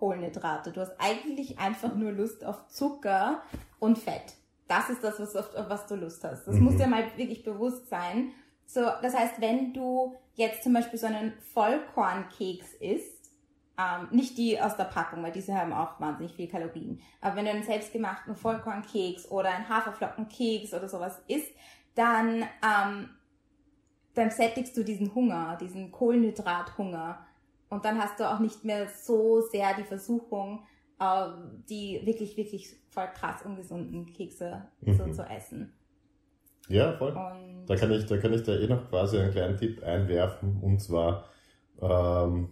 Kohlenhydrate. 0.00 0.72
Du 0.72 0.80
hast 0.80 0.92
eigentlich 0.98 1.58
einfach 1.60 1.94
nur 1.94 2.10
Lust 2.10 2.44
auf 2.44 2.66
Zucker 2.66 3.42
und 3.78 3.98
Fett. 3.98 4.34
Das 4.66 4.88
ist 4.90 5.04
das, 5.04 5.20
was, 5.20 5.36
auf, 5.36 5.54
auf 5.54 5.68
was 5.68 5.86
du 5.86 5.94
Lust 5.94 6.24
hast. 6.24 6.46
Das 6.46 6.56
Mhm. 6.56 6.64
muss 6.64 6.76
dir 6.76 6.86
mal 6.88 7.04
wirklich 7.16 7.44
bewusst 7.44 7.88
sein. 7.88 8.32
So, 8.66 8.80
das 9.02 9.14
heißt, 9.16 9.40
wenn 9.40 9.72
du 9.74 10.14
jetzt 10.34 10.62
zum 10.62 10.72
Beispiel 10.72 10.98
so 10.98 11.06
einen 11.06 11.32
Vollkornkeks 11.54 12.74
isst, 12.74 13.30
ähm, 13.78 14.08
nicht 14.10 14.38
die 14.38 14.60
aus 14.60 14.76
der 14.76 14.84
Packung, 14.84 15.22
weil 15.22 15.32
diese 15.32 15.54
haben 15.54 15.72
auch 15.72 16.00
wahnsinnig 16.00 16.34
viel 16.34 16.48
Kalorien. 16.48 17.00
Aber 17.20 17.36
wenn 17.36 17.44
du 17.46 17.50
einen 17.50 17.62
selbstgemachten 17.62 18.36
Vollkornkeks 18.36 19.30
oder 19.30 19.50
einen 19.50 19.68
Haferflockenkeks 19.68 20.72
oder 20.74 20.88
sowas 20.88 21.20
isst, 21.28 21.52
dann, 21.94 22.42
ähm, 22.62 23.10
dann 24.14 24.30
sättigst 24.30 24.76
du 24.76 24.84
diesen 24.84 25.14
Hunger, 25.14 25.56
diesen 25.60 25.90
Kohlenhydrathunger. 25.92 27.26
Und 27.70 27.84
dann 27.84 27.98
hast 27.98 28.18
du 28.20 28.28
auch 28.30 28.40
nicht 28.40 28.64
mehr 28.64 28.88
so 28.88 29.40
sehr 29.40 29.74
die 29.74 29.84
Versuchung, 29.84 30.64
ähm, 31.00 31.64
die 31.68 32.00
wirklich, 32.04 32.36
wirklich 32.36 32.76
voll 32.90 33.08
krass 33.14 33.42
ungesunden 33.44 34.06
Kekse 34.06 34.66
so 34.84 35.06
Mhm. 35.06 35.12
zu 35.14 35.22
essen. 35.22 35.72
Ja, 36.68 36.92
voll. 36.98 37.12
Und 37.12 37.66
da 37.66 37.76
kann 37.76 37.90
ich, 37.92 38.06
da 38.06 38.16
kann 38.18 38.32
ich 38.34 38.42
da 38.42 38.54
eh 38.54 38.66
noch 38.66 38.88
quasi 38.90 39.18
einen 39.18 39.32
kleinen 39.32 39.56
Tipp 39.56 39.82
einwerfen. 39.82 40.58
Und 40.60 40.80
zwar, 40.80 41.28
ähm, 41.80 42.50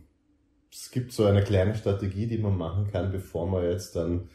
es 0.72 0.90
gibt 0.90 1.12
so 1.12 1.24
eine 1.24 1.42
kleine 1.42 1.74
Strategie, 1.74 2.26
die 2.26 2.38
man 2.38 2.56
machen 2.56 2.88
kann, 2.90 3.12
bevor 3.12 3.46
man 3.46 3.64
jetzt 3.64 3.96
dann 3.96 4.28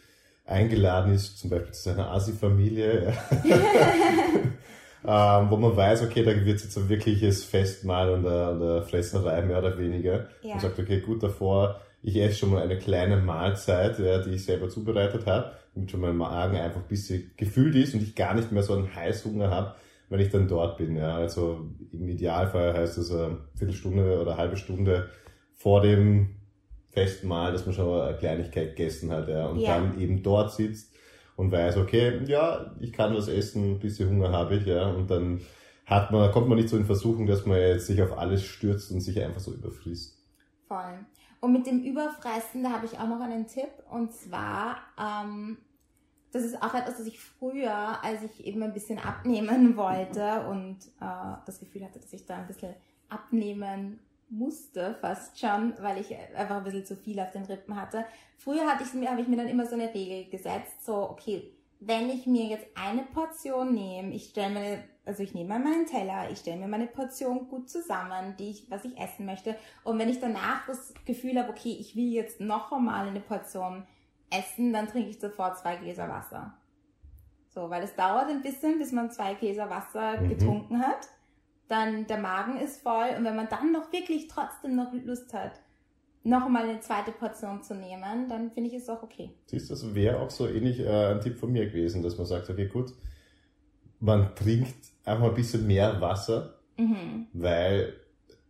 eingeladen 0.45 1.13
ist, 1.13 1.39
zum 1.39 1.49
Beispiel 1.49 1.73
zu 1.73 1.83
seiner 1.83 2.11
Asi-Familie, 2.11 3.13
ähm, 5.05 5.49
wo 5.49 5.57
man 5.57 5.75
weiß, 5.75 6.03
okay, 6.03 6.23
da 6.23 6.33
wird 6.45 6.57
es 6.57 6.63
jetzt 6.63 6.77
ein 6.77 6.87
wirkliches 6.89 7.43
Festmahl 7.43 8.11
und 8.11 8.25
eine, 8.25 8.47
eine 8.49 8.83
Fresserei 8.83 9.41
mehr 9.41 9.59
oder 9.59 9.77
weniger. 9.77 10.27
Ja. 10.41 10.53
Und 10.53 10.61
sagt, 10.61 10.79
okay, 10.79 11.01
gut, 11.01 11.21
davor, 11.21 11.81
ich 12.01 12.17
esse 12.17 12.37
schon 12.39 12.51
mal 12.51 12.61
eine 12.61 12.77
kleine 12.77 13.17
Mahlzeit, 13.17 13.99
ja, 13.99 14.19
die 14.19 14.31
ich 14.31 14.45
selber 14.45 14.69
zubereitet 14.69 15.25
habe, 15.25 15.51
damit 15.73 15.91
schon 15.91 16.01
mein 16.01 16.15
Magen 16.15 16.57
einfach 16.57 16.81
ein 16.81 16.87
bisschen 16.87 17.31
gefüllt 17.35 17.75
ist 17.75 17.93
und 17.93 18.01
ich 18.01 18.15
gar 18.15 18.33
nicht 18.33 18.51
mehr 18.51 18.63
so 18.63 18.73
einen 18.73 18.93
Heißhunger 18.95 19.49
habe, 19.49 19.75
wenn 20.09 20.19
ich 20.19 20.29
dann 20.29 20.47
dort 20.47 20.77
bin. 20.77 20.95
Ja. 20.95 21.15
Also 21.15 21.65
im 21.91 22.07
Idealfall 22.07 22.73
heißt 22.73 22.97
es 22.97 23.11
eine 23.11 23.39
Viertelstunde 23.55 24.19
oder 24.21 24.31
eine 24.31 24.39
halbe 24.39 24.57
Stunde 24.57 25.09
vor 25.55 25.81
dem 25.81 26.35
Festmahl, 26.91 27.51
dass 27.51 27.65
man 27.65 27.75
schon 27.75 28.01
eine 28.01 28.17
Kleinigkeit 28.17 28.75
gegessen 28.75 29.11
hat 29.11 29.27
ja, 29.27 29.47
und 29.47 29.59
ja. 29.59 29.77
dann 29.77 29.99
eben 29.99 30.23
dort 30.23 30.53
sitzt 30.53 30.92
und 31.43 31.51
weiß, 31.51 31.77
okay, 31.77 32.21
ja, 32.25 32.73
ich 32.79 32.93
kann 32.93 33.13
was 33.15 33.27
essen, 33.27 33.73
ein 33.73 33.79
bisschen 33.79 34.09
Hunger 34.09 34.31
habe 34.31 34.55
ich, 34.55 34.65
ja, 34.65 34.89
und 34.89 35.09
dann 35.09 35.41
hat 35.85 36.11
man, 36.11 36.31
kommt 36.31 36.47
man 36.47 36.57
nicht 36.57 36.69
so 36.69 36.77
in 36.77 36.85
Versuchung, 36.85 37.25
dass 37.25 37.45
man 37.45 37.57
jetzt 37.57 37.87
sich 37.87 38.01
auf 38.01 38.17
alles 38.17 38.43
stürzt 38.43 38.91
und 38.91 39.01
sich 39.01 39.21
einfach 39.21 39.41
so 39.41 39.53
überfrisst. 39.53 40.17
Voll. 40.67 41.05
Und 41.41 41.51
mit 41.51 41.67
dem 41.67 41.83
Überfressen, 41.83 42.63
da 42.63 42.71
habe 42.71 42.85
ich 42.85 42.97
auch 42.97 43.07
noch 43.07 43.19
einen 43.19 43.47
Tipp, 43.47 43.71
und 43.91 44.13
zwar, 44.13 44.77
ähm, 44.97 45.57
das 46.31 46.43
ist 46.43 46.61
auch 46.63 46.73
etwas, 46.73 46.97
das 46.97 47.05
ich 47.05 47.19
früher, 47.19 48.03
als 48.03 48.23
ich 48.23 48.45
eben 48.45 48.63
ein 48.63 48.73
bisschen 48.73 48.97
abnehmen 48.97 49.75
wollte 49.75 50.47
und 50.47 50.77
äh, 51.01 51.35
das 51.45 51.59
Gefühl 51.59 51.83
hatte, 51.83 51.99
dass 51.99 52.13
ich 52.13 52.25
da 52.25 52.37
ein 52.37 52.47
bisschen 52.47 52.73
abnehmen 53.09 53.99
musste 54.33 54.95
fast 54.99 55.39
schon, 55.39 55.73
weil 55.79 56.01
ich 56.01 56.15
einfach 56.35 56.57
ein 56.57 56.63
bisschen 56.63 56.85
zu 56.85 56.95
viel 56.95 57.19
auf 57.19 57.31
den 57.31 57.45
Rippen 57.45 57.79
hatte. 57.79 58.05
Früher 58.37 58.65
hatte 58.65 58.83
ich, 58.83 59.07
habe 59.07 59.21
ich 59.21 59.27
mir 59.27 59.37
dann 59.37 59.47
immer 59.47 59.65
so 59.65 59.75
eine 59.75 59.93
Regel 59.93 60.29
gesetzt, 60.29 60.85
so, 60.85 61.09
okay, 61.09 61.51
wenn 61.79 62.09
ich 62.09 62.25
mir 62.25 62.45
jetzt 62.45 62.67
eine 62.75 63.03
Portion 63.03 63.73
nehme, 63.73 64.13
ich 64.13 64.29
stelle 64.29 64.53
mir, 64.53 64.83
also 65.05 65.21
ich 65.21 65.33
nehme 65.33 65.49
mal 65.49 65.59
meinen 65.59 65.85
Teller, 65.85 66.29
ich 66.31 66.39
stelle 66.39 66.57
mir 66.57 66.67
meine 66.67 66.87
Portion 66.87 67.47
gut 67.49 67.69
zusammen, 67.69 68.35
die 68.39 68.51
ich, 68.51 68.71
was 68.71 68.85
ich 68.85 68.97
essen 68.97 69.25
möchte. 69.25 69.55
Und 69.83 69.99
wenn 69.99 70.09
ich 70.09 70.19
danach 70.19 70.65
das 70.65 70.93
Gefühl 71.05 71.37
habe, 71.37 71.49
okay, 71.49 71.75
ich 71.77 71.95
will 71.95 72.11
jetzt 72.11 72.39
noch 72.39 72.71
einmal 72.71 73.07
eine 73.07 73.19
Portion 73.19 73.85
essen, 74.29 74.71
dann 74.71 74.87
trinke 74.87 75.09
ich 75.09 75.19
sofort 75.19 75.59
zwei 75.59 75.75
Gläser 75.75 76.07
Wasser. 76.07 76.53
So, 77.49 77.69
weil 77.69 77.83
es 77.83 77.95
dauert 77.95 78.29
ein 78.29 78.41
bisschen, 78.41 78.79
bis 78.79 78.91
man 78.91 79.11
zwei 79.11 79.35
Gläser 79.35 79.69
Wasser 79.69 80.21
mhm. 80.21 80.29
getrunken 80.29 80.79
hat 80.79 81.09
dann 81.73 82.07
der 82.07 82.19
Magen 82.19 82.59
ist 82.59 82.81
voll 82.81 83.09
und 83.17 83.25
wenn 83.25 83.35
man 83.35 83.49
dann 83.49 83.71
noch 83.71 83.91
wirklich 83.91 84.27
trotzdem 84.27 84.75
noch 84.75 84.93
Lust 84.93 85.33
hat, 85.33 85.53
noch 86.23 86.47
mal 86.47 86.69
eine 86.69 86.79
zweite 86.79 87.11
Portion 87.11 87.63
zu 87.63 87.75
nehmen, 87.75 88.29
dann 88.29 88.51
finde 88.51 88.69
ich 88.69 88.75
es 88.75 88.89
auch 88.89 89.03
okay. 89.03 89.31
Siehst 89.47 89.69
du, 89.69 89.73
das 89.73 89.95
wäre 89.95 90.19
auch 90.19 90.29
so 90.29 90.47
ähnlich 90.47 90.79
äh, 90.79 91.11
ein 91.11 91.19
Tipp 91.19 91.37
von 91.37 91.51
mir 91.51 91.65
gewesen, 91.65 92.01
dass 92.01 92.17
man 92.17 92.25
sagt, 92.25 92.49
okay, 92.49 92.67
gut, 92.67 92.93
man 93.99 94.35
trinkt 94.35 94.75
einfach 95.03 95.29
ein 95.29 95.33
bisschen 95.33 95.67
mehr 95.67 95.99
Wasser, 95.99 96.59
mhm. 96.77 97.27
weil 97.33 97.93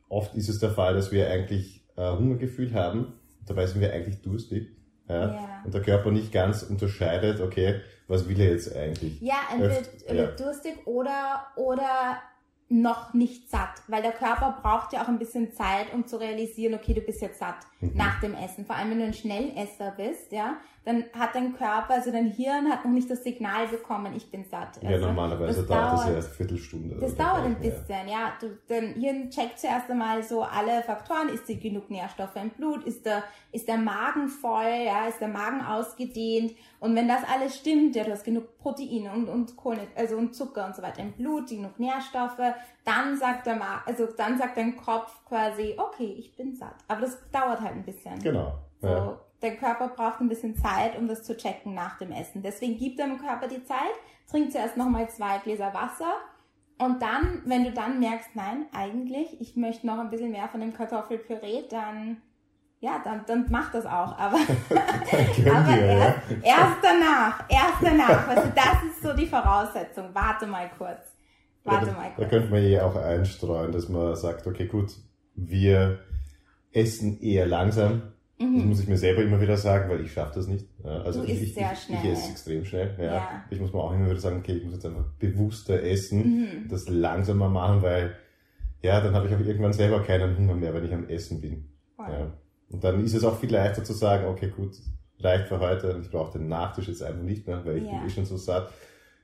oft 0.09 0.35
ist 0.35 0.49
es 0.49 0.59
der 0.59 0.71
Fall, 0.71 0.93
dass 0.93 1.11
wir 1.11 1.29
eigentlich 1.29 1.83
äh, 1.95 2.11
Hungergefühl 2.11 2.73
haben, 2.73 3.13
dabei 3.47 3.65
sind 3.65 3.81
wir 3.81 3.93
eigentlich 3.93 4.21
durstig. 4.21 4.69
Ja? 5.07 5.33
ja? 5.33 5.61
Und 5.65 5.73
der 5.73 5.81
Körper 5.81 6.11
nicht 6.11 6.31
ganz 6.31 6.63
unterscheidet, 6.63 7.41
okay, 7.41 7.81
was 8.07 8.27
will 8.27 8.39
er 8.39 8.51
jetzt 8.51 8.75
eigentlich? 8.75 9.19
Ja, 9.21 9.37
entweder 9.51 10.13
ja. 10.13 10.31
durstig 10.31 10.85
oder, 10.85 11.47
oder 11.55 12.21
noch 12.73 13.13
nicht 13.13 13.49
satt, 13.49 13.83
weil 13.87 14.01
der 14.01 14.11
Körper 14.11 14.57
braucht 14.61 14.93
ja 14.93 15.03
auch 15.03 15.07
ein 15.07 15.19
bisschen 15.19 15.53
Zeit, 15.53 15.93
um 15.93 16.07
zu 16.07 16.19
realisieren, 16.19 16.73
okay, 16.73 16.93
du 16.93 17.01
bist 17.01 17.21
jetzt 17.21 17.39
satt 17.39 17.57
mhm. 17.79 17.91
nach 17.93 18.19
dem 18.19 18.33
Essen. 18.33 18.65
Vor 18.65 18.75
allem, 18.75 18.89
wenn 18.89 18.99
du 18.99 19.05
ein 19.05 19.13
Schnellesser 19.13 19.91
bist, 19.91 20.31
ja, 20.31 20.57
dann 20.85 21.05
hat 21.17 21.33
dein 21.33 21.55
Körper, 21.55 21.93
also 21.93 22.11
dein 22.11 22.27
Hirn 22.27 22.69
hat 22.69 22.83
noch 22.83 22.91
nicht 22.91 23.09
das 23.09 23.23
Signal 23.23 23.67
bekommen, 23.67 24.13
ich 24.15 24.29
bin 24.29 24.43
satt. 24.43 24.77
Also, 24.83 24.87
ja, 24.87 24.97
normalerweise 24.97 25.61
das 25.61 25.67
dauert 25.67 25.93
das 25.93 26.07
ja 26.07 26.13
erst 26.13 26.31
Viertelstunde. 26.35 26.97
Das 26.99 27.15
dauert 27.15 27.45
ein 27.45 27.59
bisschen, 27.59 28.07
ja. 28.07 28.33
Du, 28.39 28.57
dein 28.67 28.93
Hirn 28.95 29.29
checkt 29.29 29.59
zuerst 29.59 29.89
einmal 29.89 30.21
so 30.23 30.43
alle 30.43 30.83
Faktoren, 30.83 31.29
ist 31.29 31.47
dir 31.47 31.57
genug 31.57 31.89
Nährstoffe 31.89 32.35
im 32.35 32.49
Blut, 32.49 32.83
ist 32.83 33.05
der, 33.05 33.23
ist 33.51 33.67
der 33.67 33.77
Magen 33.77 34.27
voll, 34.27 34.85
ja, 34.85 35.07
ist 35.07 35.21
der 35.21 35.29
Magen 35.29 35.61
ausgedehnt 35.61 36.53
und 36.83 36.97
wenn 36.97 37.07
das 37.07 37.21
alles 37.33 37.55
stimmt, 37.55 37.95
ja, 37.95 38.03
du 38.03 38.11
hast 38.11 38.25
genug 38.25 38.57
Proteine 38.57 39.13
und, 39.13 39.29
und 39.29 39.55
Kohlen, 39.55 39.87
also 39.95 40.17
und 40.17 40.35
Zucker 40.35 40.65
und 40.65 40.75
so 40.75 40.81
weiter 40.81 41.01
im 41.01 41.13
Blut, 41.13 41.47
genug 41.47 41.79
Nährstoffe, 41.79 42.41
dann 42.83 43.15
sagt 43.17 43.47
der 43.47 43.55
Ma 43.55 43.81
also 43.85 44.05
dann 44.17 44.37
sagt 44.37 44.57
dein 44.57 44.75
Kopf 44.75 45.23
quasi, 45.25 45.75
okay, 45.77 46.13
ich 46.17 46.35
bin 46.35 46.53
satt. 46.53 46.75
Aber 46.89 46.99
das 46.99 47.17
dauert 47.31 47.61
halt 47.61 47.75
ein 47.75 47.85
bisschen. 47.85 48.19
Genau. 48.19 48.59
So, 48.81 48.87
ja. 48.87 49.19
Der 49.43 49.55
Körper 49.57 49.89
braucht 49.89 50.21
ein 50.21 50.29
bisschen 50.29 50.55
Zeit, 50.55 50.97
um 50.97 51.07
das 51.07 51.23
zu 51.23 51.37
checken 51.37 51.73
nach 51.75 51.97
dem 51.97 52.11
Essen. 52.11 52.41
Deswegen 52.41 52.77
gibt 52.77 52.99
deinem 52.99 53.19
Körper 53.19 53.47
die 53.47 53.63
Zeit, 53.63 53.93
trink 54.29 54.51
zuerst 54.51 54.77
nochmal 54.77 55.09
zwei 55.09 55.37
Gläser 55.39 55.73
Wasser 55.73 56.13
und 56.79 57.01
dann, 57.01 57.41
wenn 57.45 57.63
du 57.63 57.71
dann 57.71 57.99
merkst, 57.99 58.35
nein, 58.35 58.65
eigentlich, 58.73 59.39
ich 59.39 59.55
möchte 59.55 59.85
noch 59.85 59.99
ein 59.99 60.09
bisschen 60.09 60.31
mehr 60.31 60.47
von 60.47 60.61
dem 60.61 60.73
Kartoffelpüree, 60.73 61.63
dann 61.69 62.17
ja, 62.79 63.01
dann, 63.01 63.21
dann 63.25 63.45
mach 63.49 63.71
das 63.71 63.85
auch. 63.85 64.17
Aber, 64.17 64.37
aber 64.69 65.73
dir, 65.73 65.85
erst, 65.85 66.31
ja. 66.31 66.37
erst 66.43 66.77
danach, 66.81 67.45
erst 67.47 67.77
danach. 67.81 68.27
Also 68.27 68.51
das 68.53 68.91
ist 68.91 69.01
so 69.01 69.13
die 69.13 69.25
Voraussetzung. 69.25 70.09
Warte 70.11 70.45
mal 70.47 70.69
kurz. 70.77 70.99
Warte 71.63 71.87
ja, 71.87 71.93
mal 71.93 72.11
kurz. 72.13 72.17
Da 72.17 72.25
könnte 72.25 72.49
man 72.49 72.61
eh 72.61 72.81
auch 72.81 72.97
einstreuen, 72.97 73.71
dass 73.71 73.87
man 73.87 74.17
sagt, 74.17 74.47
okay, 74.47 74.67
gut, 74.67 74.91
wir 75.35 75.99
essen 76.73 77.21
eher 77.21 77.45
langsam. 77.45 78.13
Mhm. 78.43 78.57
Das 78.57 78.65
muss 78.65 78.79
ich 78.81 78.87
mir 78.87 78.97
selber 78.97 79.23
immer 79.23 79.39
wieder 79.39 79.57
sagen, 79.57 79.89
weil 79.89 80.01
ich 80.01 80.11
schaffe 80.11 80.33
das 80.35 80.47
nicht. 80.47 80.65
Also 80.83 81.21
du 81.21 81.27
ich, 81.27 81.41
ich, 81.41 81.57
ich, 81.57 81.89
ich, 81.89 82.05
esse 82.05 82.31
extrem 82.31 82.65
schnell. 82.65 82.95
Ja. 82.97 83.05
ja. 83.05 83.43
Ich 83.49 83.59
muss 83.59 83.73
mir 83.73 83.79
auch 83.79 83.93
immer 83.93 84.09
wieder 84.09 84.19
sagen, 84.19 84.37
okay, 84.39 84.53
ich 84.53 84.63
muss 84.63 84.73
jetzt 84.73 84.85
einfach 84.85 85.05
bewusster 85.19 85.81
essen, 85.81 86.41
mhm. 86.41 86.67
das 86.69 86.89
langsamer 86.89 87.49
machen, 87.49 87.81
weil 87.81 88.15
ja, 88.81 88.99
dann 88.99 89.15
habe 89.15 89.27
ich 89.27 89.33
auch 89.33 89.39
irgendwann 89.39 89.73
selber 89.73 90.01
keinen 90.01 90.37
Hunger 90.37 90.55
mehr, 90.55 90.73
wenn 90.73 90.85
ich 90.85 90.93
am 90.93 91.07
Essen 91.07 91.39
bin. 91.39 91.69
Ja. 91.97 92.33
Und 92.69 92.83
dann 92.83 93.03
ist 93.03 93.13
es 93.13 93.23
auch 93.23 93.39
viel 93.39 93.51
leichter 93.51 93.83
zu 93.83 93.93
sagen, 93.93 94.25
okay, 94.27 94.49
gut, 94.49 94.75
reicht 95.19 95.47
für 95.47 95.59
heute, 95.59 95.99
ich 96.01 96.11
brauche 96.11 96.37
den 96.37 96.49
Nachtisch 96.49 96.89
jetzt 96.89 97.01
einfach 97.01 97.23
nicht 97.23 97.47
mehr, 97.47 97.65
weil 97.65 97.77
ich 97.77 97.83
ja. 97.83 97.91
bin 97.91 98.07
eh 98.07 98.09
schon 98.09 98.25
so 98.25 98.35
satt. 98.35 98.71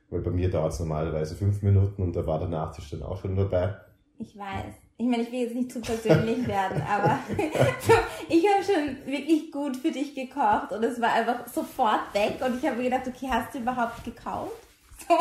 Weil 0.08 0.22
bei 0.22 0.30
mir 0.30 0.50
dauert 0.50 0.72
es 0.72 0.80
normalerweise 0.80 1.36
fünf 1.36 1.62
Minuten 1.62 2.02
und 2.02 2.16
da 2.16 2.26
war 2.26 2.38
der 2.38 2.48
Nachtisch 2.48 2.90
dann 2.90 3.02
auch 3.02 3.20
schon 3.20 3.36
dabei. 3.36 3.76
Ich 4.18 4.36
weiß. 4.36 4.74
Ich 5.00 5.06
meine, 5.06 5.22
ich 5.22 5.32
will 5.32 5.40
jetzt 5.40 5.54
nicht 5.54 5.72
zu 5.72 5.80
persönlich 5.80 6.46
werden, 6.46 6.82
aber 6.82 7.20
ich 8.28 8.46
habe 8.46 8.62
schon 8.62 9.10
wirklich 9.10 9.50
gut 9.50 9.74
für 9.74 9.90
dich 9.90 10.14
gekocht 10.14 10.72
und 10.72 10.84
es 10.84 11.00
war 11.00 11.14
einfach 11.14 11.48
sofort 11.48 12.12
weg 12.12 12.36
und 12.44 12.58
ich 12.58 12.68
habe 12.68 12.76
mir 12.76 12.90
gedacht, 12.90 13.08
okay, 13.08 13.26
hast 13.30 13.54
du 13.54 13.60
überhaupt 13.60 14.04
gekauft? 14.04 14.52
So, 15.08 15.14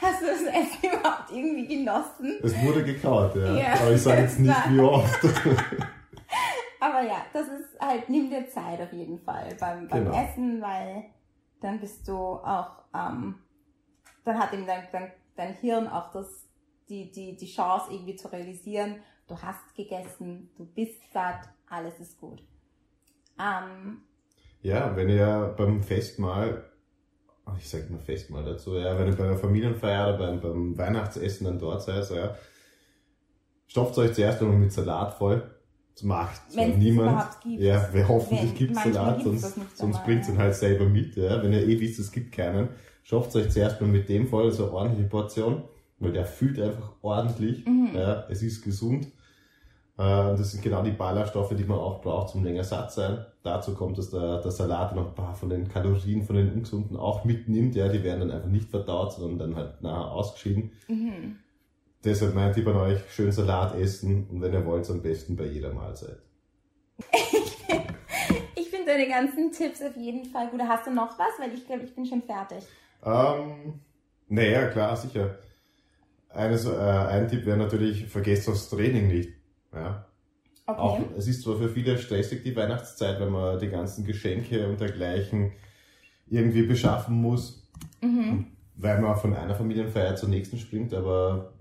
hast 0.00 0.22
du 0.22 0.26
das 0.26 0.42
Essen 0.42 0.78
überhaupt 1.00 1.32
irgendwie 1.32 1.66
genossen? 1.66 2.38
Es 2.40 2.56
wurde 2.62 2.84
gekaut, 2.84 3.34
ja. 3.34 3.56
ja 3.56 3.74
aber 3.74 3.90
ich 3.90 4.00
sage 4.00 4.20
jetzt 4.20 4.38
nicht, 4.38 4.70
wie 4.70 4.78
oft. 4.78 5.24
Aber 6.78 7.02
ja, 7.02 7.16
das 7.32 7.48
ist 7.48 7.80
halt, 7.80 8.08
nimm 8.08 8.30
dir 8.30 8.48
Zeit 8.48 8.80
auf 8.80 8.92
jeden 8.92 9.18
Fall 9.18 9.48
beim, 9.58 9.88
beim 9.88 10.04
genau. 10.04 10.16
Essen, 10.16 10.62
weil 10.62 11.06
dann 11.60 11.80
bist 11.80 12.06
du 12.06 12.14
auch, 12.14 12.84
ähm, 12.94 13.40
dann 14.24 14.38
hat 14.38 14.52
eben 14.52 14.66
dein, 14.68 14.84
dein, 14.92 15.10
dein 15.34 15.54
Hirn 15.54 15.88
auch 15.88 16.12
das, 16.12 16.46
die, 16.88 17.10
die, 17.10 17.36
die 17.36 17.52
Chance 17.52 17.92
irgendwie 17.92 18.14
zu 18.14 18.28
realisieren, 18.28 19.02
du 19.28 19.36
hast 19.36 19.74
gegessen, 19.74 20.50
du 20.56 20.64
bist 20.64 21.00
satt, 21.12 21.48
alles 21.68 21.98
ist 22.00 22.20
gut. 22.20 22.42
Ähm, 23.38 24.02
ja, 24.62 24.94
wenn 24.96 25.08
ihr 25.08 25.54
beim 25.56 25.82
Festmahl, 25.82 26.70
ich 27.58 27.68
sag 27.68 27.90
mal 27.90 28.00
Festmahl 28.00 28.44
dazu, 28.44 28.76
ja, 28.76 28.98
wenn 28.98 29.08
ihr 29.08 29.16
bei 29.16 29.24
einer 29.24 29.36
Familienfeier 29.36 30.08
oder 30.08 30.18
beim, 30.18 30.40
beim 30.40 30.78
Weihnachtsessen 30.78 31.46
dann 31.46 31.58
dort 31.58 31.82
seid, 31.82 32.04
so, 32.04 32.16
ja, 32.16 32.34
stopft 33.66 33.98
euch 33.98 34.14
zuerst 34.14 34.40
einmal 34.40 34.58
mit 34.58 34.72
Salat 34.72 35.14
voll 35.14 35.54
das 35.94 36.02
macht 36.02 36.40
Wenn 36.54 36.78
niemand. 36.78 37.24
Gibt. 37.42 37.60
Ja, 37.60 37.88
wer 37.92 38.08
hoffentlich 38.08 38.54
gibt 38.54 38.76
es 38.76 38.82
Salat, 38.82 39.22
sonst, 39.22 39.54
sonst 39.74 40.04
bringt 40.04 40.22
es 40.22 40.28
ihn 40.28 40.38
halt 40.38 40.54
selber 40.54 40.86
mit. 40.86 41.16
Ja. 41.16 41.42
Wenn 41.42 41.52
ihr 41.52 41.66
eh 41.66 41.80
wisst, 41.80 42.00
es 42.00 42.10
gibt 42.10 42.32
keinen, 42.32 42.68
schafft 43.04 43.34
euch 43.36 43.50
zuerst 43.50 43.80
mal 43.80 43.86
mit 43.86 44.08
dem 44.08 44.26
voll, 44.26 44.50
so 44.50 44.64
eine 44.64 44.72
ordentliche 44.72 45.08
Portion, 45.08 45.62
weil 46.00 46.12
der 46.12 46.26
fühlt 46.26 46.58
einfach 46.58 46.94
ordentlich. 47.02 47.64
Mhm. 47.64 47.90
Ja, 47.94 48.26
es 48.28 48.42
ist 48.42 48.62
gesund. 48.62 49.06
Äh, 49.96 50.36
das 50.36 50.50
sind 50.50 50.62
genau 50.62 50.82
die 50.82 50.90
Ballaststoffe, 50.90 51.54
die 51.54 51.64
man 51.64 51.78
auch 51.78 52.00
braucht 52.00 52.30
zum 52.30 52.42
länger 52.42 52.64
satt 52.64 52.92
sein. 52.92 53.24
Dazu 53.42 53.74
kommt, 53.74 53.96
dass 53.96 54.10
der, 54.10 54.40
der 54.40 54.50
Salat 54.50 54.94
noch 54.94 55.08
ein 55.08 55.14
paar 55.14 55.34
von 55.34 55.50
den 55.50 55.68
Kalorien, 55.68 56.24
von 56.24 56.36
den 56.36 56.52
ungesunden 56.52 56.96
auch 56.96 57.24
mitnimmt. 57.24 57.76
Ja, 57.76 57.88
die 57.88 58.02
werden 58.02 58.20
dann 58.20 58.30
einfach 58.32 58.48
nicht 58.48 58.70
verdaut, 58.70 59.12
sondern 59.12 59.38
dann 59.38 59.56
halt 59.56 59.82
nachher 59.82 60.10
ausgeschieden. 60.10 60.72
Mhm. 60.88 61.36
Deshalb 62.02 62.34
mein 62.34 62.52
Tipp 62.52 62.66
an 62.66 62.76
euch, 62.76 62.98
schön 63.10 63.30
Salat 63.32 63.76
essen 63.76 64.26
und 64.30 64.42
wenn 64.42 64.52
ihr 64.52 64.66
wollt, 64.66 64.88
am 64.90 65.00
besten 65.00 65.36
bei 65.36 65.46
jeder 65.46 65.72
Mahlzeit. 65.72 66.18
ich 68.56 68.68
finde 68.68 68.86
deine 68.86 69.08
ganzen 69.08 69.52
Tipps 69.52 69.80
auf 69.80 69.96
jeden 69.96 70.24
Fall 70.26 70.48
gut. 70.48 70.60
Hast 70.60 70.86
du 70.86 70.90
noch 70.90 71.18
was? 71.18 71.38
Weil 71.38 71.54
ich 71.54 71.66
glaube, 71.66 71.84
ich 71.84 71.94
bin 71.94 72.04
schon 72.04 72.22
fertig. 72.22 72.64
Ähm, 73.04 73.80
naja, 74.28 74.66
klar, 74.68 74.96
sicher. 74.96 75.38
eines, 76.30 76.66
äh, 76.66 76.76
ein 76.76 77.28
Tipp 77.28 77.46
wäre 77.46 77.56
natürlich, 77.56 78.06
vergesst 78.06 78.48
das 78.48 78.68
Training 78.68 79.08
nicht. 79.08 79.30
Ja. 79.74 80.06
Okay. 80.66 80.80
Auch, 80.80 81.00
es 81.16 81.28
ist 81.28 81.42
zwar 81.42 81.56
für 81.56 81.68
viele 81.68 81.98
stressig 81.98 82.42
die 82.42 82.56
Weihnachtszeit, 82.56 83.20
wenn 83.20 83.30
man 83.30 83.58
die 83.58 83.68
ganzen 83.68 84.04
Geschenke 84.04 84.66
und 84.68 84.80
dergleichen 84.80 85.52
irgendwie 86.26 86.62
beschaffen 86.62 87.20
muss, 87.20 87.68
mhm. 88.00 88.46
weil 88.76 89.00
man 89.00 89.16
von 89.16 89.34
einer 89.34 89.54
Familienfeier 89.54 90.16
zur 90.16 90.30
nächsten 90.30 90.58
springt, 90.58 90.94
aber 90.94 91.52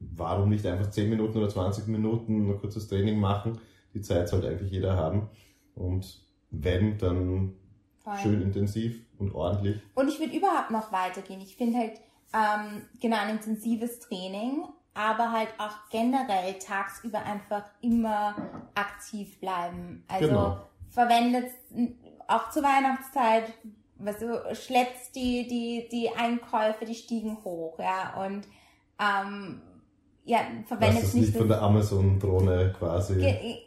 warum 0.00 0.50
nicht 0.50 0.66
einfach 0.66 0.90
10 0.90 1.08
Minuten 1.08 1.38
oder 1.38 1.48
20 1.48 1.86
Minuten 1.86 2.50
ein 2.50 2.58
kurzes 2.58 2.88
Training 2.88 3.18
machen? 3.18 3.58
Die 3.94 4.00
Zeit 4.00 4.28
sollte 4.28 4.48
eigentlich 4.48 4.72
jeder 4.72 4.96
haben. 4.96 5.28
Und 5.74 6.22
wenn, 6.50 6.98
dann 6.98 7.54
Voll. 8.00 8.18
schön 8.18 8.42
intensiv 8.42 9.00
und 9.18 9.34
ordentlich. 9.34 9.80
Und 9.94 10.08
ich 10.08 10.18
würde 10.18 10.36
überhaupt 10.36 10.70
noch 10.70 10.92
weitergehen. 10.92 11.40
Ich 11.40 11.56
finde 11.56 11.78
halt, 11.78 12.00
ähm, 12.34 12.82
genau, 13.00 13.18
ein 13.18 13.30
intensives 13.30 14.00
Training, 14.00 14.64
aber 14.94 15.32
halt 15.32 15.48
auch 15.58 15.74
generell 15.90 16.54
tagsüber 16.58 17.22
einfach 17.24 17.64
immer 17.80 18.34
aktiv 18.74 19.38
bleiben. 19.40 20.04
Also 20.08 20.28
Genau. 20.28 20.58
verwendet 20.90 21.46
auch 22.28 22.50
zur 22.50 22.62
Weihnachtszeit, 22.62 23.52
was 23.96 24.18
du 24.18 24.42
schleppst 24.54 25.14
die, 25.14 25.46
die, 25.46 25.88
die 25.90 26.10
Einkäufe, 26.10 26.84
die 26.84 26.94
Stiegen 26.94 27.38
hoch, 27.44 27.78
ja, 27.78 28.22
und 28.24 28.46
ähm, 28.98 29.62
ja, 30.24 30.38
verwendet 30.66 31.02
es 31.04 31.14
nicht 31.14 31.26
nicht 31.28 31.36
von 31.38 31.48
der 31.48 31.62
Amazon-Drohne 31.62 32.72
quasi 32.78 33.14
Ge- 33.16 33.58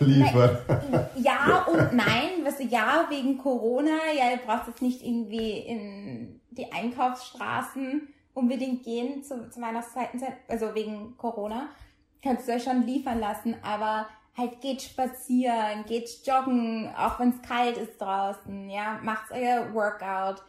liefern. 0.00 0.58
ja 1.16 1.64
und 1.70 1.94
nein, 1.94 2.44
was 2.44 2.58
ja 2.70 3.06
wegen 3.08 3.38
Corona, 3.38 3.96
ja, 4.16 4.36
du 4.36 4.44
brauchst 4.46 4.68
jetzt 4.68 4.82
nicht 4.82 5.02
irgendwie 5.02 5.58
in 5.58 6.40
die 6.50 6.70
Einkaufsstraßen 6.72 8.08
unbedingt 8.34 8.82
gehen 8.82 9.22
zu, 9.22 9.50
zu 9.50 9.60
Weihnachtszeiten, 9.60 10.22
also 10.48 10.74
wegen 10.74 11.16
Corona, 11.16 11.68
kannst 12.22 12.48
du 12.48 12.52
ja 12.52 12.58
schon 12.58 12.86
liefern 12.86 13.20
lassen, 13.20 13.56
aber 13.62 14.06
halt 14.36 14.60
geht 14.60 14.82
spazieren, 14.82 15.84
geht 15.86 16.08
joggen, 16.24 16.92
auch 16.96 17.20
wenn 17.20 17.30
es 17.30 17.42
kalt 17.42 17.76
ist 17.76 18.00
draußen, 18.00 18.70
ja, 18.70 18.98
macht 19.02 19.30
euer 19.30 19.74
Workout, 19.74 20.42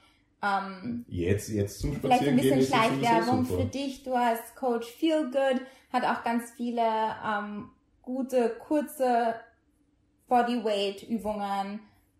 ähm, 0.43 1.05
Jetzt, 1.07 1.49
jetzt 1.49 1.79
zum 1.79 1.95
Vielleicht 1.95 2.27
ein 2.27 2.37
Spazieren 2.37 2.59
bisschen 2.59 2.63
Schleichwerbung 2.63 3.45
für 3.45 3.65
dich. 3.65 4.03
Du 4.03 4.17
hast 4.17 4.55
Coach 4.57 4.87
Feel 4.87 5.31
Good, 5.31 5.61
hat 5.91 6.03
auch 6.03 6.23
ganz 6.23 6.51
viele 6.51 6.81
ähm, 7.25 7.69
gute, 8.01 8.49
kurze 8.59 9.35
Bodyweight-Übungen 10.27 11.79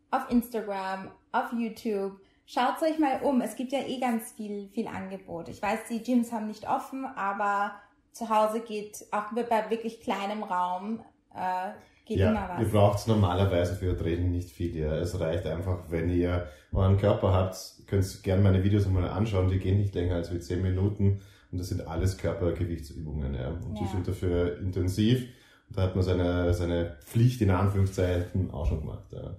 auf 0.09 0.29
Instagram, 0.29 1.11
auf 1.33 1.51
YouTube. 1.51 2.19
Schaut 2.45 2.81
euch 2.81 2.99
mal 2.99 3.21
um. 3.23 3.41
Es 3.41 3.55
gibt 3.55 3.71
ja 3.71 3.79
eh 3.79 3.99
ganz 3.99 4.31
viel, 4.33 4.69
viel 4.73 4.87
Angebot. 4.87 5.47
Ich 5.49 5.61
weiß, 5.61 5.79
die 5.89 6.03
Gyms 6.03 6.31
haben 6.31 6.47
nicht 6.47 6.67
offen, 6.69 7.05
aber 7.05 7.71
zu 8.11 8.29
Hause 8.29 8.59
geht 8.59 9.05
auch 9.11 9.31
bei 9.33 9.69
wirklich 9.69 10.01
kleinem 10.01 10.43
Raum 10.43 10.99
äh, 11.33 11.71
geht 12.05 12.19
immer 12.19 12.33
Ja, 12.33 12.49
was. 12.49 12.59
ihr 12.61 12.71
braucht 12.71 13.07
normalerweise 13.07 13.75
für 13.75 13.85
ihr 13.87 13.97
Training 13.97 14.31
nicht 14.31 14.49
viel. 14.51 14.75
Ja. 14.77 14.93
Es 14.97 15.19
reicht 15.19 15.45
einfach, 15.45 15.79
wenn 15.89 16.09
ihr 16.09 16.47
euren 16.73 16.97
Körper 16.97 17.31
habt, 17.33 17.55
könnt 17.87 18.03
ihr 18.05 18.21
gerne 18.21 18.41
meine 18.43 18.63
Videos 18.63 18.87
mal 18.87 19.07
anschauen. 19.07 19.49
Die 19.49 19.57
gehen 19.59 19.77
nicht 19.77 19.95
länger 19.95 20.15
als 20.15 20.31
wie 20.33 20.39
10 20.39 20.61
Minuten 20.61 21.21
und 21.51 21.57
das 21.59 21.69
sind 21.69 21.87
alles 21.87 22.17
Körpergewichtsübungen. 22.17 23.33
Ja. 23.35 23.49
Und 23.49 23.75
die 23.79 23.83
Ja. 23.83 23.89
sind 23.89 24.07
dafür 24.07 24.59
intensiv. 24.59 25.27
Und 25.69 25.77
da 25.77 25.83
hat 25.83 25.95
man 25.95 26.03
seine, 26.03 26.53
seine 26.53 26.97
Pflicht 27.05 27.41
in 27.41 27.49
Anführungszeichen 27.51 28.51
auch 28.51 28.65
schon 28.67 28.81
gemacht. 28.81 29.05
Ja. 29.11 29.37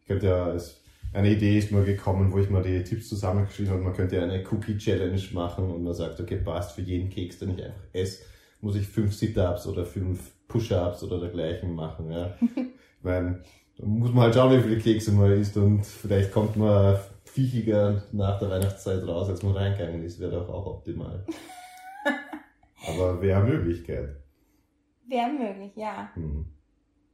Ich 0.00 0.06
könnte 0.06 0.26
ja, 0.26 0.48
es, 0.52 0.81
eine 1.12 1.30
Idee 1.30 1.58
ist 1.58 1.70
mir 1.70 1.84
gekommen, 1.84 2.32
wo 2.32 2.38
ich 2.38 2.48
mal 2.48 2.62
die 2.62 2.82
Tipps 2.84 3.08
zusammengeschrieben 3.08 3.72
habe. 3.72 3.82
Man 3.82 3.92
könnte 3.92 4.16
ja 4.16 4.22
eine 4.22 4.42
Cookie-Challenge 4.50 5.20
machen 5.32 5.70
und 5.70 5.82
man 5.82 5.94
sagt, 5.94 6.18
okay, 6.20 6.36
passt, 6.36 6.72
für 6.72 6.80
jeden 6.80 7.10
Keks, 7.10 7.38
den 7.38 7.50
ich 7.50 7.64
einfach 7.64 7.84
esse, 7.92 8.24
muss 8.60 8.76
ich 8.76 8.86
fünf 8.86 9.14
Sit-Ups 9.14 9.66
oder 9.66 9.84
fünf 9.84 10.32
Push-Ups 10.48 11.02
oder 11.02 11.20
dergleichen 11.20 11.74
machen. 11.74 12.10
Ja. 12.10 12.34
ich 12.40 13.02
meine, 13.02 13.42
da 13.76 13.86
muss 13.86 14.12
man 14.12 14.24
halt 14.24 14.34
schauen, 14.34 14.56
wie 14.56 14.62
viele 14.62 14.78
Kekse 14.78 15.12
man 15.12 15.32
isst 15.32 15.56
und 15.56 15.84
vielleicht 15.84 16.32
kommt 16.32 16.56
man 16.56 16.98
viechiger 17.24 18.02
nach 18.12 18.38
der 18.38 18.50
Weihnachtszeit 18.50 19.06
raus, 19.06 19.28
als 19.28 19.42
man 19.42 19.56
reingegangen 19.56 20.02
ist. 20.02 20.20
Wäre 20.20 20.32
doch 20.32 20.48
auch 20.48 20.66
optimal. 20.66 21.26
Aber 22.88 23.20
wäre 23.20 23.42
Möglichkeit. 23.42 24.16
Wäre 25.06 25.30
möglich, 25.30 25.72
ja. 25.76 26.10
Hm. 26.14 26.46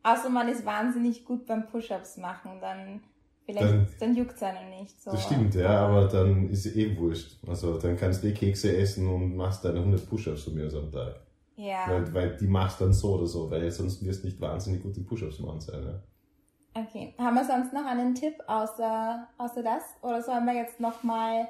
Außer 0.03 0.31
man 0.31 0.49
ist 0.49 0.65
wahnsinnig 0.65 1.25
gut 1.25 1.47
beim 1.47 1.67
Push-Ups 1.67 2.17
machen, 2.19 2.61
dann 2.61 3.01
vielleicht, 3.49 3.65
Dann- 3.67 3.89
dann, 3.99 4.15
juckt's 4.17 4.43
einem 4.43 4.69
nicht 4.69 5.01
so. 5.03 5.11
Das 5.11 5.25
stimmt, 5.25 5.55
ja, 5.55 5.87
aber 5.87 6.07
dann 6.07 6.51
ist 6.51 6.67
eh 6.67 6.97
wurscht. 6.99 7.39
Also 7.47 7.79
dann 7.79 7.97
kannst 7.97 8.23
du 8.23 8.29
eh 8.29 8.33
Kekse 8.33 8.77
essen 8.77 9.09
und 9.09 9.35
machst 9.37 9.65
deine 9.65 9.79
100 9.81 10.07
Push-Ups 10.07 10.43
von 10.45 10.55
mir 10.55 10.67
aus 10.67 10.75
am 10.75 10.93
Tag. 10.93 11.21
Ja, 11.57 11.87
Weil, 11.89 12.13
weil 12.15 12.37
die 12.37 12.47
machst 12.47 12.81
dann 12.81 12.93
so 12.93 13.15
oder 13.15 13.27
so, 13.27 13.51
weil 13.51 13.71
sonst 13.71 14.05
wirst 14.05 14.23
du 14.23 14.27
nicht 14.29 14.41
wahnsinnig 14.41 14.83
gut 14.83 14.97
in 14.99 15.07
Push-Ups 15.07 15.41
machen 15.41 15.61
sein. 15.61 15.83
Ja. 15.83 16.83
okay. 16.83 17.15
Haben 17.19 17.37
wir 17.37 17.45
sonst 17.47 17.73
noch 17.73 17.87
einen 17.87 18.15
Tipp 18.15 18.35
außer, 18.47 19.27
außer 19.39 19.63
das? 19.63 19.83
Oder 20.03 20.23
sollen 20.23 20.45
wir 20.45 20.55
jetzt 20.55 20.79
nochmal 20.79 21.49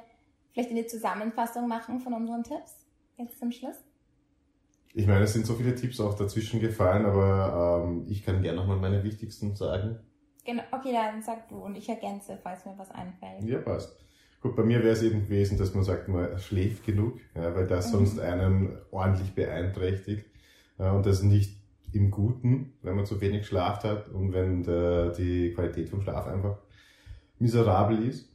vielleicht 0.53 0.71
eine 0.71 0.87
Zusammenfassung 0.87 1.67
machen 1.67 1.99
von 1.99 2.13
unseren 2.13 2.43
Tipps? 2.43 2.85
Jetzt 3.17 3.37
zum 3.37 3.51
Schluss? 3.51 3.75
Ich 4.95 5.05
meine, 5.05 5.25
es 5.25 5.33
sind 5.33 5.45
so 5.45 5.53
viele 5.53 5.75
Tipps 5.75 5.99
auch 5.99 6.15
dazwischen 6.15 6.59
gefallen, 6.59 7.05
aber 7.05 7.83
ähm, 7.85 8.05
ich 8.07 8.23
kann 8.23 8.41
gerne 8.41 8.57
nochmal 8.59 8.77
meine 8.77 9.03
wichtigsten 9.03 9.55
sagen. 9.55 9.99
Genau, 10.45 10.63
okay, 10.71 10.91
dann 10.93 11.21
sag 11.21 11.47
du 11.49 11.57
und 11.57 11.75
ich 11.75 11.87
ergänze, 11.89 12.37
falls 12.41 12.65
mir 12.65 12.77
was 12.77 12.91
einfällt. 12.91 13.43
Ja, 13.43 13.59
passt. 13.59 13.95
Gut, 14.41 14.55
bei 14.55 14.63
mir 14.63 14.79
wäre 14.79 14.93
es 14.93 15.03
eben 15.03 15.23
gewesen, 15.23 15.57
dass 15.57 15.73
man 15.73 15.83
sagt, 15.83 16.07
man 16.07 16.39
schläft 16.39 16.85
genug, 16.85 17.19
ja, 17.35 17.53
weil 17.55 17.67
das 17.67 17.87
Mhm. 17.87 17.97
sonst 17.97 18.19
einen 18.19 18.77
ordentlich 18.89 19.33
beeinträchtigt. 19.35 20.25
Ja, 20.77 20.93
und 20.93 21.05
das 21.05 21.21
nicht 21.23 21.59
im 21.91 22.09
Guten, 22.09 22.73
wenn 22.81 22.95
man 22.95 23.05
zu 23.05 23.19
wenig 23.19 23.45
Schlaf 23.47 23.83
hat 23.83 24.07
und 24.09 24.31
wenn 24.31 24.63
der, 24.63 25.09
die 25.09 25.53
Qualität 25.53 25.89
vom 25.89 26.01
Schlaf 26.01 26.27
einfach 26.27 26.57
miserabel 27.39 28.07
ist. 28.07 28.29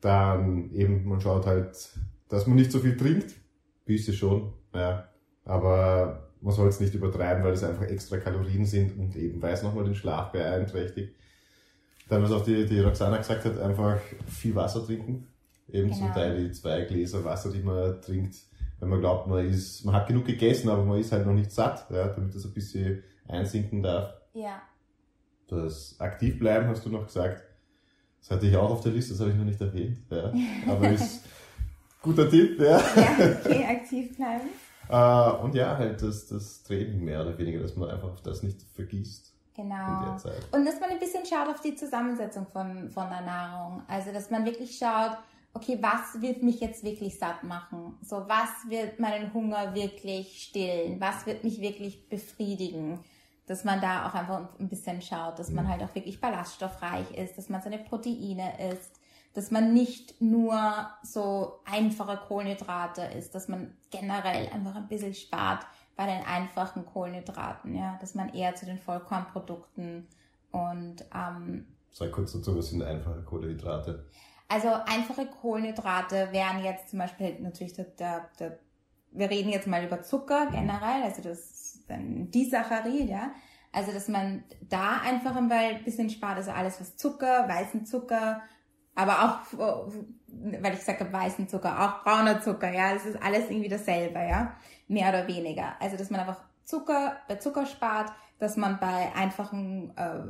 Dann 0.00 0.70
eben, 0.72 1.04
man 1.06 1.20
schaut 1.20 1.46
halt, 1.46 1.76
dass 2.28 2.46
man 2.46 2.56
nicht 2.56 2.72
so 2.72 2.78
viel 2.78 2.96
trinkt. 2.96 3.34
Büste 3.84 4.12
schon, 4.12 4.52
ja. 4.74 5.08
Aber 5.44 6.31
man 6.42 6.52
soll 6.52 6.68
es 6.68 6.80
nicht 6.80 6.94
übertreiben, 6.94 7.44
weil 7.44 7.52
es 7.52 7.64
einfach 7.64 7.84
extra 7.84 8.18
Kalorien 8.18 8.66
sind 8.66 8.98
und 8.98 9.16
eben 9.16 9.40
weil 9.40 9.54
es 9.54 9.62
nochmal 9.62 9.84
den 9.84 9.94
Schlaf 9.94 10.32
beeinträchtigt. 10.32 11.14
Dann, 12.08 12.22
was 12.22 12.32
auch 12.32 12.44
die, 12.44 12.66
die 12.66 12.80
Roxana 12.80 13.16
gesagt 13.16 13.44
hat, 13.44 13.58
einfach 13.58 13.98
viel 14.26 14.54
Wasser 14.54 14.84
trinken. 14.84 15.28
Eben 15.70 15.92
zum 15.92 16.02
Genau. 16.02 16.14
Teil 16.14 16.36
die 16.42 16.52
zwei 16.52 16.82
Gläser 16.82 17.24
Wasser, 17.24 17.50
die 17.50 17.62
man 17.62 18.00
trinkt, 18.02 18.36
wenn 18.80 18.88
man 18.88 19.00
glaubt, 19.00 19.28
man 19.28 19.48
ist, 19.48 19.84
man 19.84 19.94
hat 19.94 20.08
genug 20.08 20.26
gegessen, 20.26 20.68
aber 20.68 20.84
man 20.84 20.98
ist 20.98 21.12
halt 21.12 21.24
noch 21.24 21.32
nicht 21.32 21.52
satt, 21.52 21.86
ja, 21.90 22.08
damit 22.08 22.34
das 22.34 22.44
ein 22.44 22.52
bisschen 22.52 23.02
einsinken 23.28 23.82
darf. 23.82 24.12
Ja. 24.34 24.60
Das 25.48 25.96
aktiv 26.00 26.38
bleiben 26.38 26.66
hast 26.66 26.84
du 26.84 26.90
noch 26.90 27.06
gesagt. 27.06 27.42
Das 28.20 28.30
hatte 28.30 28.46
ich 28.46 28.56
auch 28.56 28.70
auf 28.70 28.80
der 28.82 28.92
Liste, 28.92 29.12
das 29.12 29.20
habe 29.20 29.30
ich 29.30 29.36
noch 29.36 29.44
nicht 29.44 29.60
erwähnt. 29.60 29.98
Ja. 30.10 30.32
Aber 30.68 30.90
ist 30.92 31.22
guter 32.02 32.28
Tipp, 32.28 32.58
ja. 32.60 32.78
Ja, 32.78 32.82
okay, 33.44 33.64
aktiv 33.64 34.16
bleiben. 34.16 34.48
Äh, 34.88 35.30
und 35.42 35.54
ja, 35.54 35.76
halt 35.76 36.02
das, 36.02 36.26
das 36.26 36.62
Training 36.62 37.02
mehr 37.04 37.22
oder 37.22 37.36
weniger, 37.38 37.60
dass 37.60 37.76
man 37.76 37.90
einfach 37.90 38.20
das 38.20 38.42
nicht 38.42 38.62
vergisst 38.74 39.32
in 39.56 39.64
Genau. 39.68 40.04
der 40.04 40.16
Zeit. 40.18 40.48
Und 40.52 40.64
dass 40.64 40.80
man 40.80 40.90
ein 40.90 40.98
bisschen 40.98 41.24
schaut 41.26 41.48
auf 41.48 41.60
die 41.60 41.74
Zusammensetzung 41.74 42.46
von, 42.46 42.90
von 42.90 43.08
der 43.10 43.20
Nahrung. 43.20 43.82
Also, 43.86 44.12
dass 44.12 44.30
man 44.30 44.44
wirklich 44.44 44.78
schaut, 44.78 45.16
okay, 45.54 45.78
was 45.80 46.20
wird 46.22 46.42
mich 46.42 46.60
jetzt 46.60 46.82
wirklich 46.84 47.18
satt 47.18 47.42
machen? 47.44 47.98
So, 48.02 48.24
was 48.26 48.48
wird 48.68 48.98
meinen 48.98 49.32
Hunger 49.34 49.74
wirklich 49.74 50.42
stillen? 50.44 51.00
Was 51.00 51.26
wird 51.26 51.44
mich 51.44 51.60
wirklich 51.60 52.08
befriedigen? 52.08 53.00
Dass 53.46 53.64
man 53.64 53.80
da 53.80 54.08
auch 54.08 54.14
einfach 54.14 54.48
ein 54.58 54.68
bisschen 54.68 55.02
schaut, 55.02 55.38
dass 55.38 55.50
man 55.50 55.68
halt 55.68 55.82
auch 55.82 55.94
wirklich 55.94 56.20
ballaststoffreich 56.20 57.10
ist, 57.16 57.36
dass 57.36 57.48
man 57.48 57.60
seine 57.60 57.78
Proteine 57.78 58.52
isst, 58.72 58.98
dass 59.34 59.50
man 59.50 59.72
nicht 59.72 60.20
nur 60.20 60.88
so 61.02 61.60
einfache 61.64 62.18
Kohlenhydrate 62.28 63.02
isst, 63.16 63.34
dass 63.34 63.48
man 63.48 63.74
generell 63.90 64.48
einfach 64.52 64.74
ein 64.76 64.88
bisschen 64.88 65.14
spart 65.14 65.64
bei 65.96 66.06
den 66.06 66.24
einfachen 66.24 66.86
Kohlenhydraten, 66.86 67.74
ja, 67.74 67.98
dass 68.00 68.14
man 68.14 68.32
eher 68.34 68.54
zu 68.54 68.66
den 68.66 68.78
Vollkornprodukten 68.78 70.06
und 70.50 71.04
ähm, 71.14 71.66
Sag 71.90 72.12
kurz 72.12 72.32
dazu, 72.32 72.56
was 72.56 72.70
sind 72.70 72.82
einfache 72.82 73.22
Kohlenhydrate? 73.22 74.06
also 74.52 74.68
einfache 74.84 75.26
Kohlenhydrate 75.26 76.28
wären 76.30 76.62
jetzt 76.62 76.90
zum 76.90 76.98
Beispiel 76.98 77.40
natürlich 77.40 77.72
der, 77.72 77.86
der, 77.86 78.28
der 78.38 78.58
wir 79.12 79.30
reden 79.30 79.50
jetzt 79.50 79.66
mal 79.66 79.84
über 79.84 80.02
Zucker 80.02 80.46
generell, 80.50 81.02
also 81.04 81.22
das 81.22 81.38
ist 81.38 81.84
dann 81.88 82.30
Disaccharid, 82.30 83.08
ja. 83.08 83.32
Also 83.72 83.92
dass 83.92 84.08
man 84.08 84.44
da 84.68 85.00
einfach 85.02 85.34
ein 85.36 85.48
bisschen 85.84 86.10
spart, 86.10 86.36
also 86.36 86.50
alles 86.50 86.80
was 86.80 86.96
Zucker, 86.96 87.48
weißen 87.48 87.86
Zucker, 87.86 88.42
aber 88.94 89.22
auch, 89.22 89.58
weil 90.28 90.72
ich 90.72 90.80
gesagt 90.80 91.00
habe, 91.00 91.12
weißen 91.12 91.48
Zucker, 91.48 91.80
auch 91.80 92.04
brauner 92.04 92.40
Zucker, 92.40 92.70
ja, 92.72 92.92
das 92.92 93.06
ist 93.06 93.22
alles 93.22 93.50
irgendwie 93.50 93.68
dasselbe, 93.68 94.18
ja, 94.18 94.54
mehr 94.88 95.08
oder 95.08 95.26
weniger. 95.26 95.74
Also 95.80 95.96
dass 95.96 96.10
man 96.10 96.20
einfach 96.20 96.40
Zucker 96.64 97.16
bei 97.28 97.36
Zucker 97.36 97.66
spart, 97.66 98.12
dass 98.38 98.56
man 98.56 98.78
bei 98.80 99.12
einfachen 99.14 99.96
äh, 99.96 100.20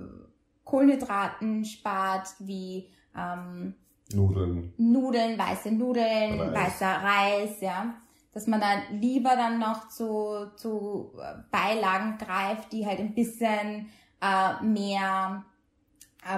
Kohlenhydraten 0.65 1.65
spart, 1.65 2.29
wie 2.39 2.89
ähm, 3.17 3.75
Nudeln. 4.15 4.73
Nudeln, 4.77 5.39
weiße 5.39 5.73
Nudeln, 5.73 6.41
Reis. 6.41 6.55
weißer 6.55 6.87
Reis, 6.87 7.61
ja. 7.61 7.95
dass 8.33 8.47
man 8.47 8.61
dann 8.61 9.01
lieber 9.01 9.31
dann 9.37 9.59
noch 9.59 9.89
zu, 9.89 10.51
zu 10.57 11.13
Beilagen 11.51 12.19
greift, 12.19 12.73
die 12.73 12.87
halt 12.87 13.01
ein 13.01 13.15
bisschen 13.15 13.89
äh, 14.21 14.63
mehr 14.63 15.45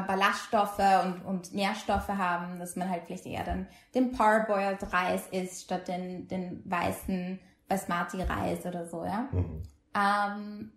Ballaststoffe 0.06 0.78
und, 1.04 1.24
und 1.26 1.54
Nährstoffe 1.54 2.08
haben, 2.08 2.58
dass 2.58 2.74
man 2.74 2.88
halt 2.88 3.02
vielleicht 3.06 3.26
eher 3.26 3.44
dann 3.44 3.66
den 3.94 4.12
Parboiled 4.12 4.92
Reis 4.92 5.28
isst, 5.30 5.64
statt 5.64 5.88
den, 5.88 6.26
den 6.26 6.62
weißen 6.64 7.38
Basmati 7.68 8.22
Reis 8.22 8.64
oder 8.64 8.86
so, 8.86 9.04
ja. 9.04 9.28
Mhm. 9.30 9.62
Ähm, 9.94 10.72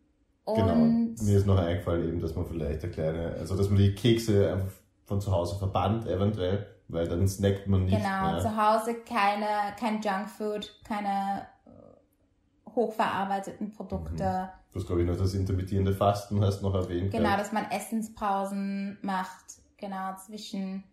genau. 0.45 0.75
Mir 0.75 1.37
ist 1.37 1.47
noch 1.47 1.57
eingefallen 1.57 2.07
eben, 2.07 2.19
dass 2.19 2.35
man 2.35 2.45
vielleicht 2.45 2.83
eine 2.83 2.91
kleine, 2.91 3.35
also 3.39 3.55
dass 3.55 3.69
man 3.69 3.77
die 3.77 3.95
Kekse 3.95 4.51
einfach 4.53 4.71
von 5.05 5.21
zu 5.21 5.31
Hause 5.31 5.57
verbannt 5.57 6.05
eventuell, 6.05 6.67
weil 6.89 7.07
dann 7.07 7.27
snackt 7.27 7.67
man 7.67 7.85
nicht. 7.85 7.97
Genau, 7.97 8.31
mehr. 8.31 8.39
zu 8.39 8.57
Hause 8.57 8.95
keine, 9.05 9.73
kein 9.79 10.01
Junkfood, 10.01 10.81
keine 10.85 11.47
äh, 11.65 12.71
hochverarbeiteten 12.75 13.71
Produkte. 13.71 14.23
Mhm. 14.23 14.66
Du 14.77 14.81
hast, 14.81 14.87
glaube 14.89 15.01
ich, 15.01 15.07
noch 15.07 15.17
das 15.17 15.33
intermittierende 15.33 15.91
Fasten 15.91 16.39
hast 16.39 16.61
noch 16.61 16.75
erwähnt. 16.75 17.09
Genau, 17.09 17.35
dass 17.35 17.51
man 17.51 17.65
Essenspausen 17.71 18.99
macht, 19.01 19.55
genau, 19.75 20.15
zwischen 20.23 20.83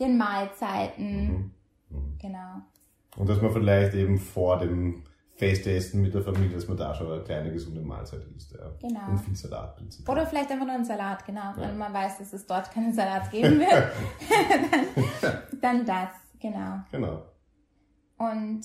den 0.00 0.18
Mahlzeiten. 0.18 1.22
Mhm. 1.22 1.50
Mhm. 1.90 2.18
Genau. 2.20 2.62
Und 3.16 3.28
dass 3.28 3.40
man 3.40 3.52
vielleicht 3.52 3.94
eben 3.94 4.18
vor 4.18 4.58
dem 4.58 5.04
feste 5.36 5.70
Essen 5.70 6.02
mit 6.02 6.14
der 6.14 6.22
Familie, 6.22 6.56
dass 6.56 6.66
man 6.66 6.78
da 6.78 6.92
schon 6.92 7.12
eine 7.12 7.22
kleine 7.22 7.52
gesunde 7.52 7.80
Mahlzeit 7.80 8.26
isst. 8.36 8.56
Ja. 8.58 8.72
Genau. 8.80 9.10
Und 9.10 9.18
viel 9.18 9.36
Salat 9.36 9.76
prinzipiell. 9.76 10.16
Oder 10.16 10.26
vielleicht 10.26 10.50
einfach 10.50 10.66
nur 10.66 10.74
einen 10.74 10.84
Salat, 10.84 11.24
genau. 11.24 11.40
Ja. 11.40 11.60
Wenn 11.60 11.78
man 11.78 11.94
weiß, 11.94 12.18
dass 12.18 12.32
es 12.32 12.44
dort 12.44 12.72
keinen 12.72 12.92
Salat 12.92 13.30
geben 13.30 13.60
wird, 13.60 13.92
dann, 15.22 15.38
dann 15.60 15.86
das, 15.86 16.10
genau. 16.40 16.80
Genau. 16.90 17.22
Und 18.18 18.62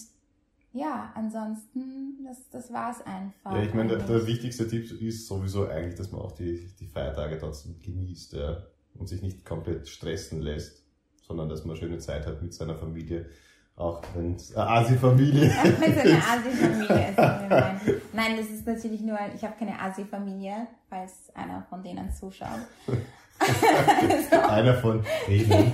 ja, 0.74 1.12
ansonsten, 1.16 2.24
das, 2.26 2.50
das 2.50 2.74
war 2.74 2.92
es 2.92 3.06
einfach. 3.06 3.54
Ja, 3.56 3.64
ich 3.64 3.74
meine, 3.74 3.98
der, 3.98 4.08
der, 4.08 4.28
wichtigste 4.28 4.68
Tipp 4.68 4.92
ist 5.02 5.28
sowieso 5.28 5.68
eigentlich, 5.68 5.96
dass 5.96 6.12
man 6.12 6.22
auch 6.22 6.34
die, 6.34 6.68
die 6.80 6.88
Feiertage 6.88 7.38
trotzdem 7.40 7.80
genießt 7.80 8.34
ja, 8.34 8.64
und 8.96 9.08
sich 9.08 9.22
nicht 9.22 9.46
komplett 9.46 9.88
stressen 9.88 10.42
lässt, 10.42 10.84
sondern 11.22 11.48
dass 11.50 11.64
man 11.64 11.76
schöne 11.76 12.00
Zeit 12.00 12.26
hat 12.26 12.42
mit 12.42 12.54
seiner 12.54 12.76
Familie 12.76 13.30
auch 13.76 14.04
wenn 14.16 14.36
es 14.36 14.56
eine 14.56 14.70
Asi-Familie 14.70 15.48
ist. 15.48 15.82
Wenn 15.82 15.94
es 15.94 16.00
eine 16.00 16.18
Asi-Familie 16.18 17.10
ist. 17.10 18.04
Nein, 18.14 18.38
das 18.38 18.50
ist 18.50 18.68
natürlich 18.68 19.02
nur, 19.02 19.18
ich 19.36 19.44
habe 19.44 19.56
keine 19.58 19.80
Asi-Familie, 19.80 20.68
falls 20.90 21.32
einer 21.34 21.66
von 21.70 21.82
denen 21.82 22.12
zuschaut. 22.12 22.60
so. 22.86 24.40
Einer 24.40 24.76
von 24.76 25.04
denen. 25.28 25.74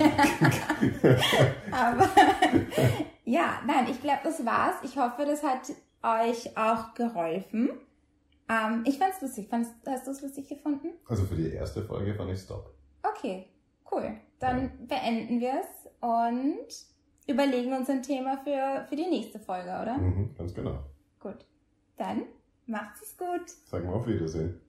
Aber 1.70 2.08
ja, 3.30 3.60
nein, 3.64 3.86
ich 3.88 4.00
glaube, 4.00 4.20
das 4.24 4.44
war's. 4.44 4.76
Ich 4.82 4.96
hoffe, 4.96 5.24
das 5.24 5.42
hat 5.44 5.70
euch 6.02 6.56
auch 6.56 6.94
geholfen. 6.94 7.70
Ähm, 8.48 8.82
ich 8.84 8.98
fand's 8.98 9.20
lustig. 9.22 9.48
Fandst, 9.48 9.72
hast 9.86 10.06
du 10.06 10.10
es 10.10 10.20
lustig 10.20 10.48
gefunden? 10.48 10.88
Also 11.06 11.24
für 11.24 11.36
die 11.36 11.52
erste 11.52 11.84
Folge 11.84 12.14
fand 12.14 12.30
ich 12.32 12.44
top. 12.44 12.74
Okay, 13.02 13.46
cool. 13.92 14.16
Dann 14.40 14.62
ja. 14.62 14.70
beenden 14.80 15.40
wir 15.40 15.60
es 15.60 15.90
und 16.00 16.66
überlegen 17.28 17.72
uns 17.72 17.88
ein 17.88 18.02
Thema 18.02 18.38
für, 18.38 18.84
für 18.88 18.96
die 18.96 19.06
nächste 19.06 19.38
Folge, 19.38 19.68
oder? 19.68 19.96
Mhm, 19.96 20.34
ganz 20.36 20.52
genau. 20.52 20.80
Gut. 21.20 21.46
Dann 21.96 22.24
macht's 22.66 23.02
es 23.02 23.16
gut. 23.16 23.48
Sagen 23.66 23.88
wir 23.88 23.94
auf 23.94 24.08
Wiedersehen. 24.08 24.60